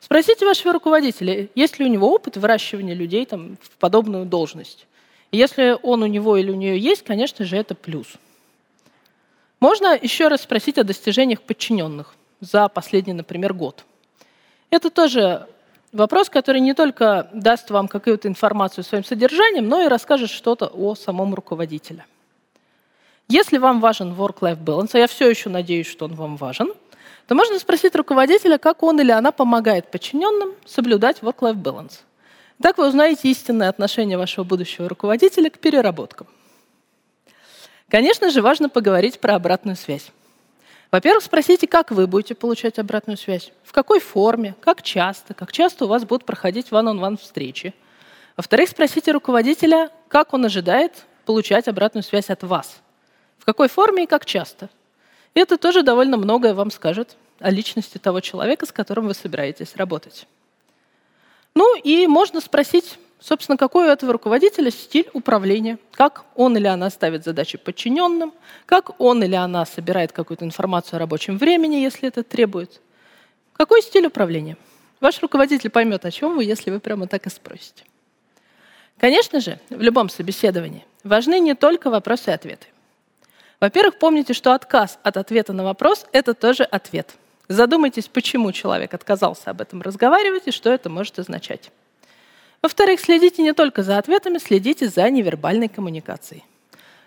Спросите 0.00 0.46
вашего 0.46 0.72
руководителя, 0.72 1.50
есть 1.54 1.78
ли 1.78 1.84
у 1.84 1.88
него 1.88 2.10
опыт 2.10 2.38
выращивания 2.38 2.94
людей 2.94 3.26
там, 3.26 3.58
в 3.60 3.76
подобную 3.76 4.24
должность. 4.24 4.86
Если 5.32 5.76
он 5.82 6.02
у 6.02 6.06
него 6.06 6.36
или 6.36 6.50
у 6.50 6.54
нее 6.54 6.78
есть, 6.78 7.02
конечно 7.02 7.44
же, 7.44 7.56
это 7.56 7.74
плюс. 7.74 8.06
Можно 9.60 9.98
еще 10.00 10.28
раз 10.28 10.42
спросить 10.42 10.78
о 10.78 10.84
достижениях 10.84 11.40
подчиненных 11.40 12.14
за 12.40 12.68
последний, 12.68 13.12
например, 13.12 13.54
год. 13.54 13.84
Это 14.70 14.90
тоже 14.90 15.48
Вопрос, 15.92 16.30
который 16.30 16.62
не 16.62 16.72
только 16.72 17.28
даст 17.34 17.70
вам 17.70 17.86
какую-то 17.86 18.26
информацию 18.26 18.82
своим 18.82 19.04
содержанием, 19.04 19.68
но 19.68 19.82
и 19.82 19.88
расскажет 19.88 20.30
что-то 20.30 20.66
о 20.66 20.94
самом 20.94 21.34
руководителе. 21.34 22.06
Если 23.28 23.58
вам 23.58 23.80
важен 23.80 24.14
work-life 24.14 24.58
balance, 24.58 24.90
а 24.94 24.98
я 24.98 25.06
все 25.06 25.28
еще 25.28 25.50
надеюсь, 25.50 25.86
что 25.86 26.06
он 26.06 26.14
вам 26.14 26.36
важен, 26.36 26.72
то 27.26 27.34
можно 27.34 27.58
спросить 27.58 27.94
руководителя, 27.94 28.56
как 28.56 28.82
он 28.82 29.00
или 29.00 29.10
она 29.10 29.32
помогает 29.32 29.90
подчиненным 29.90 30.54
соблюдать 30.64 31.18
work-life 31.20 31.62
balance. 31.62 31.98
Так 32.62 32.78
вы 32.78 32.86
узнаете 32.86 33.28
истинное 33.28 33.68
отношение 33.68 34.16
вашего 34.16 34.44
будущего 34.44 34.88
руководителя 34.88 35.50
к 35.50 35.58
переработкам. 35.58 36.28
Конечно 37.88 38.30
же, 38.30 38.40
важно 38.40 38.68
поговорить 38.68 39.18
про 39.18 39.34
обратную 39.34 39.76
связь. 39.76 40.12
Во-первых, 40.92 41.24
спросите, 41.24 41.66
как 41.66 41.90
вы 41.90 42.06
будете 42.06 42.36
получать 42.36 42.78
обратную 42.78 43.16
связь, 43.16 43.50
в 43.64 43.72
какой 43.72 43.98
форме, 43.98 44.54
как 44.60 44.82
часто, 44.82 45.34
как 45.34 45.50
часто 45.50 45.86
у 45.86 45.88
вас 45.88 46.04
будут 46.04 46.24
проходить 46.24 46.68
one-on-one 46.68 47.18
встречи. 47.18 47.74
Во-вторых, 48.36 48.68
спросите 48.68 49.10
руководителя, 49.10 49.90
как 50.08 50.32
он 50.32 50.44
ожидает 50.44 51.04
получать 51.24 51.66
обратную 51.66 52.04
связь 52.04 52.30
от 52.30 52.44
вас, 52.44 52.80
в 53.38 53.44
какой 53.44 53.68
форме 53.68 54.04
и 54.04 54.06
как 54.06 54.24
часто. 54.24 54.70
И 55.34 55.40
это 55.40 55.58
тоже 55.58 55.82
довольно 55.82 56.16
многое 56.16 56.54
вам 56.54 56.70
скажет 56.70 57.16
о 57.40 57.50
личности 57.50 57.98
того 57.98 58.20
человека, 58.20 58.66
с 58.66 58.72
которым 58.72 59.08
вы 59.08 59.14
собираетесь 59.14 59.74
работать. 59.74 60.28
Ну 61.54 61.76
и 61.76 62.06
можно 62.06 62.40
спросить, 62.40 62.98
собственно, 63.20 63.56
какой 63.56 63.86
у 63.86 63.90
этого 63.90 64.12
руководителя 64.12 64.70
стиль 64.70 65.08
управления, 65.12 65.78
как 65.92 66.24
он 66.34 66.56
или 66.56 66.66
она 66.66 66.88
ставит 66.90 67.24
задачи 67.24 67.58
подчиненным, 67.58 68.32
как 68.66 68.98
он 69.00 69.22
или 69.22 69.34
она 69.34 69.66
собирает 69.66 70.12
какую-то 70.12 70.44
информацию 70.44 70.96
о 70.96 71.00
рабочем 71.00 71.38
времени, 71.38 71.76
если 71.76 72.08
это 72.08 72.22
требует. 72.22 72.80
Какой 73.52 73.82
стиль 73.82 74.06
управления? 74.06 74.56
Ваш 75.00 75.20
руководитель 75.20 75.70
поймет, 75.70 76.04
о 76.04 76.10
чем 76.10 76.36
вы, 76.36 76.44
если 76.44 76.70
вы 76.70 76.80
прямо 76.80 77.06
так 77.06 77.26
и 77.26 77.30
спросите. 77.30 77.84
Конечно 78.98 79.40
же, 79.40 79.58
в 79.68 79.80
любом 79.80 80.08
собеседовании 80.08 80.86
важны 81.02 81.40
не 81.40 81.54
только 81.54 81.90
вопросы 81.90 82.30
и 82.30 82.34
ответы. 82.34 82.66
Во-первых, 83.60 83.98
помните, 83.98 84.32
что 84.32 84.54
отказ 84.54 84.98
от 85.02 85.16
ответа 85.16 85.52
на 85.52 85.64
вопрос– 85.64 86.06
это 86.12 86.34
тоже 86.34 86.62
ответ– 86.64 87.14
Задумайтесь, 87.48 88.08
почему 88.08 88.52
человек 88.52 88.94
отказался 88.94 89.50
об 89.50 89.60
этом 89.60 89.82
разговаривать 89.82 90.44
и 90.46 90.52
что 90.52 90.70
это 90.70 90.88
может 90.88 91.18
означать. 91.18 91.70
Во-вторых, 92.62 93.00
следите 93.00 93.42
не 93.42 93.52
только 93.52 93.82
за 93.82 93.98
ответами, 93.98 94.38
следите 94.38 94.88
за 94.88 95.10
невербальной 95.10 95.68
коммуникацией. 95.68 96.44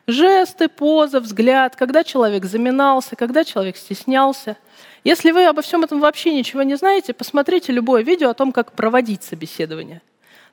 Жесты, 0.07 0.67
поза, 0.67 1.19
взгляд, 1.19 1.75
когда 1.75 2.03
человек 2.03 2.45
заминался, 2.45 3.15
когда 3.15 3.43
человек 3.43 3.77
стеснялся. 3.77 4.57
Если 5.03 5.31
вы 5.31 5.45
обо 5.45 5.61
всем 5.61 5.83
этом 5.83 5.99
вообще 5.99 6.33
ничего 6.33 6.61
не 6.63 6.75
знаете, 6.75 7.13
посмотрите 7.13 7.71
любое 7.71 8.03
видео 8.03 8.29
о 8.29 8.33
том, 8.33 8.51
как 8.51 8.73
проводить 8.73 9.23
собеседование. 9.23 10.01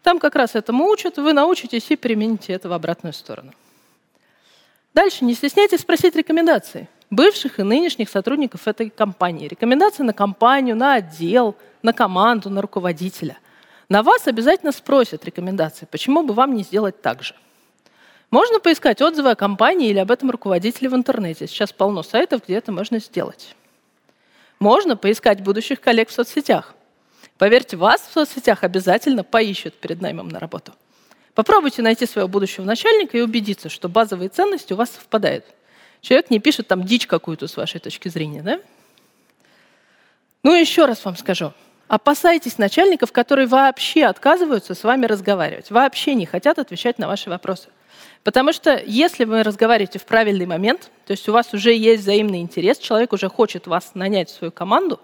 Там 0.02 0.18
как 0.18 0.36
раз 0.36 0.54
этому 0.54 0.86
учат, 0.86 1.18
вы 1.18 1.32
научитесь 1.32 1.90
и 1.90 1.96
примените 1.96 2.52
это 2.52 2.68
в 2.68 2.72
обратную 2.72 3.12
сторону. 3.12 3.52
Дальше 4.94 5.24
не 5.24 5.34
стесняйтесь 5.34 5.80
спросить 5.80 6.16
рекомендации 6.16 6.88
бывших 7.12 7.60
и 7.60 7.62
нынешних 7.62 8.08
сотрудников 8.08 8.66
этой 8.66 8.88
компании. 8.88 9.46
Рекомендации 9.46 10.02
на 10.02 10.14
компанию, 10.14 10.74
на 10.74 10.94
отдел, 10.94 11.54
на 11.82 11.92
команду, 11.92 12.48
на 12.48 12.62
руководителя. 12.62 13.38
На 13.88 14.02
вас 14.02 14.26
обязательно 14.26 14.72
спросят 14.72 15.24
рекомендации. 15.26 15.86
Почему 15.90 16.22
бы 16.22 16.32
вам 16.32 16.54
не 16.54 16.62
сделать 16.62 17.00
так 17.02 17.22
же? 17.22 17.34
Можно 18.30 18.60
поискать 18.60 19.02
отзывы 19.02 19.30
о 19.30 19.34
компании 19.34 19.90
или 19.90 19.98
об 19.98 20.10
этом 20.10 20.30
руководителе 20.30 20.88
в 20.88 20.94
интернете. 20.94 21.46
Сейчас 21.46 21.70
полно 21.70 22.02
сайтов, 22.02 22.44
где 22.44 22.54
это 22.54 22.72
можно 22.72 22.98
сделать. 22.98 23.54
Можно 24.58 24.96
поискать 24.96 25.42
будущих 25.42 25.82
коллег 25.82 26.08
в 26.08 26.12
соцсетях. 26.12 26.74
Поверьте, 27.36 27.76
вас 27.76 28.00
в 28.08 28.12
соцсетях 28.14 28.64
обязательно 28.64 29.22
поищут 29.22 29.74
перед 29.74 30.00
наймом 30.00 30.28
на 30.28 30.38
работу. 30.38 30.72
Попробуйте 31.34 31.82
найти 31.82 32.06
своего 32.06 32.28
будущего 32.28 32.64
начальника 32.64 33.18
и 33.18 33.20
убедиться, 33.20 33.68
что 33.68 33.90
базовые 33.90 34.30
ценности 34.30 34.72
у 34.72 34.76
вас 34.76 34.92
совпадают– 34.92 35.44
Человек 36.02 36.30
не 36.30 36.40
пишет 36.40 36.66
там 36.66 36.84
дичь 36.84 37.06
какую-то 37.06 37.46
с 37.46 37.56
вашей 37.56 37.80
точки 37.80 38.08
зрения, 38.08 38.42
да? 38.42 38.60
Ну, 40.42 40.52
еще 40.52 40.84
раз 40.84 41.04
вам 41.04 41.16
скажу. 41.16 41.52
Опасайтесь 41.86 42.58
начальников, 42.58 43.12
которые 43.12 43.46
вообще 43.46 44.04
отказываются 44.04 44.74
с 44.74 44.82
вами 44.82 45.06
разговаривать, 45.06 45.70
вообще 45.70 46.14
не 46.14 46.26
хотят 46.26 46.58
отвечать 46.58 46.98
на 46.98 47.06
ваши 47.06 47.30
вопросы. 47.30 47.68
Потому 48.24 48.52
что 48.52 48.82
если 48.84 49.24
вы 49.24 49.44
разговариваете 49.44 50.00
в 50.00 50.04
правильный 50.04 50.46
момент, 50.46 50.90
то 51.06 51.12
есть 51.12 51.28
у 51.28 51.32
вас 51.32 51.54
уже 51.54 51.72
есть 51.72 52.02
взаимный 52.02 52.40
интерес, 52.40 52.78
человек 52.78 53.12
уже 53.12 53.28
хочет 53.28 53.66
вас 53.68 53.92
нанять 53.94 54.30
в 54.30 54.34
свою 54.34 54.50
команду, 54.50 55.00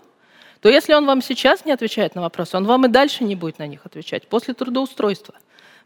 то 0.60 0.68
если 0.68 0.94
он 0.94 1.06
вам 1.06 1.22
сейчас 1.22 1.64
не 1.64 1.72
отвечает 1.72 2.16
на 2.16 2.22
вопросы, 2.22 2.56
он 2.56 2.64
вам 2.64 2.86
и 2.86 2.88
дальше 2.88 3.22
не 3.22 3.36
будет 3.36 3.60
на 3.60 3.66
них 3.68 3.86
отвечать 3.86 4.26
после 4.26 4.54
трудоустройства. 4.54 5.34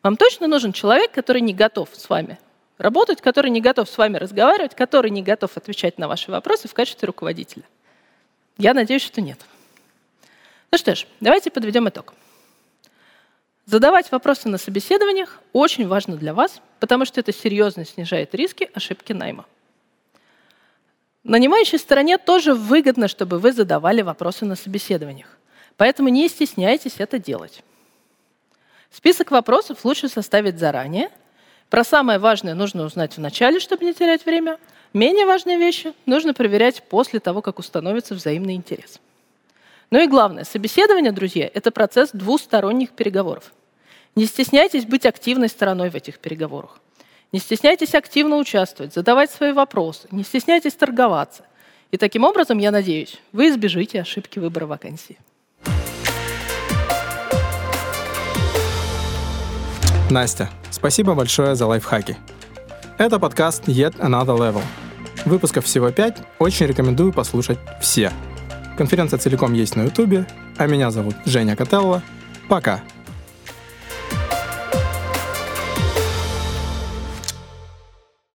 Вам 0.02 0.16
точно 0.16 0.46
нужен 0.46 0.72
человек, 0.72 1.12
который 1.12 1.42
не 1.42 1.52
готов 1.52 1.90
с 1.92 2.08
вами 2.08 2.38
работать, 2.78 3.20
который 3.20 3.50
не 3.50 3.60
готов 3.60 3.88
с 3.88 3.96
вами 3.96 4.16
разговаривать, 4.16 4.74
который 4.74 5.10
не 5.10 5.22
готов 5.22 5.56
отвечать 5.56 5.98
на 5.98 6.08
ваши 6.08 6.30
вопросы 6.30 6.68
в 6.68 6.74
качестве 6.74 7.06
руководителя? 7.06 7.64
Я 8.58 8.74
надеюсь, 8.74 9.02
что 9.02 9.20
нет. 9.20 9.38
Ну 10.70 10.78
что 10.78 10.94
ж, 10.94 11.06
давайте 11.20 11.50
подведем 11.50 11.88
итог. 11.88 12.14
Задавать 13.66 14.10
вопросы 14.10 14.48
на 14.48 14.58
собеседованиях 14.58 15.40
очень 15.52 15.86
важно 15.86 16.16
для 16.16 16.34
вас, 16.34 16.60
потому 16.80 17.04
что 17.04 17.20
это 17.20 17.32
серьезно 17.32 17.84
снижает 17.84 18.34
риски 18.34 18.70
ошибки 18.74 19.12
найма. 19.12 19.46
Нанимающей 21.22 21.78
стороне 21.78 22.18
тоже 22.18 22.54
выгодно, 22.54 23.06
чтобы 23.06 23.38
вы 23.38 23.52
задавали 23.52 24.02
вопросы 24.02 24.44
на 24.44 24.56
собеседованиях. 24.56 25.28
Поэтому 25.76 26.08
не 26.08 26.28
стесняйтесь 26.28 26.96
это 26.98 27.18
делать. 27.18 27.62
Список 28.90 29.30
вопросов 29.30 29.84
лучше 29.84 30.08
составить 30.08 30.58
заранее– 30.58 31.10
про 31.72 31.84
самое 31.84 32.18
важное 32.18 32.52
нужно 32.52 32.84
узнать 32.84 33.16
в 33.16 33.18
начале, 33.18 33.58
чтобы 33.58 33.86
не 33.86 33.94
терять 33.94 34.26
время. 34.26 34.58
Менее 34.92 35.24
важные 35.24 35.56
вещи 35.56 35.94
нужно 36.04 36.34
проверять 36.34 36.82
после 36.82 37.18
того, 37.18 37.40
как 37.40 37.58
установится 37.58 38.14
взаимный 38.14 38.56
интерес. 38.56 39.00
Ну 39.90 39.98
и 39.98 40.06
главное, 40.06 40.44
собеседование, 40.44 41.12
друзья, 41.12 41.50
это 41.54 41.70
процесс 41.70 42.10
двусторонних 42.12 42.90
переговоров. 42.90 43.54
Не 44.16 44.26
стесняйтесь 44.26 44.84
быть 44.84 45.06
активной 45.06 45.48
стороной 45.48 45.88
в 45.88 45.94
этих 45.94 46.18
переговорах. 46.18 46.78
Не 47.32 47.38
стесняйтесь 47.38 47.94
активно 47.94 48.36
участвовать, 48.36 48.92
задавать 48.92 49.30
свои 49.30 49.52
вопросы, 49.52 50.08
не 50.10 50.24
стесняйтесь 50.24 50.74
торговаться. 50.74 51.46
И 51.90 51.96
таким 51.96 52.24
образом, 52.24 52.58
я 52.58 52.70
надеюсь, 52.70 53.18
вы 53.32 53.48
избежите 53.48 54.02
ошибки 54.02 54.38
выбора 54.38 54.66
вакансии. 54.66 55.16
Настя, 60.12 60.50
спасибо 60.70 61.14
большое 61.14 61.54
за 61.54 61.66
лайфхаки. 61.66 62.18
Это 62.98 63.18
подкаст 63.18 63.66
Yet 63.66 63.96
Another 63.98 64.36
Level. 64.36 64.60
Выпусков 65.24 65.64
всего 65.64 65.90
5, 65.90 66.18
очень 66.38 66.66
рекомендую 66.66 67.14
послушать 67.14 67.58
все. 67.80 68.12
Конференция 68.76 69.18
целиком 69.18 69.54
есть 69.54 69.74
на 69.74 69.84
ютубе, 69.84 70.26
а 70.58 70.66
меня 70.66 70.90
зовут 70.90 71.16
Женя 71.24 71.56
Котелло. 71.56 72.02
Пока! 72.48 72.82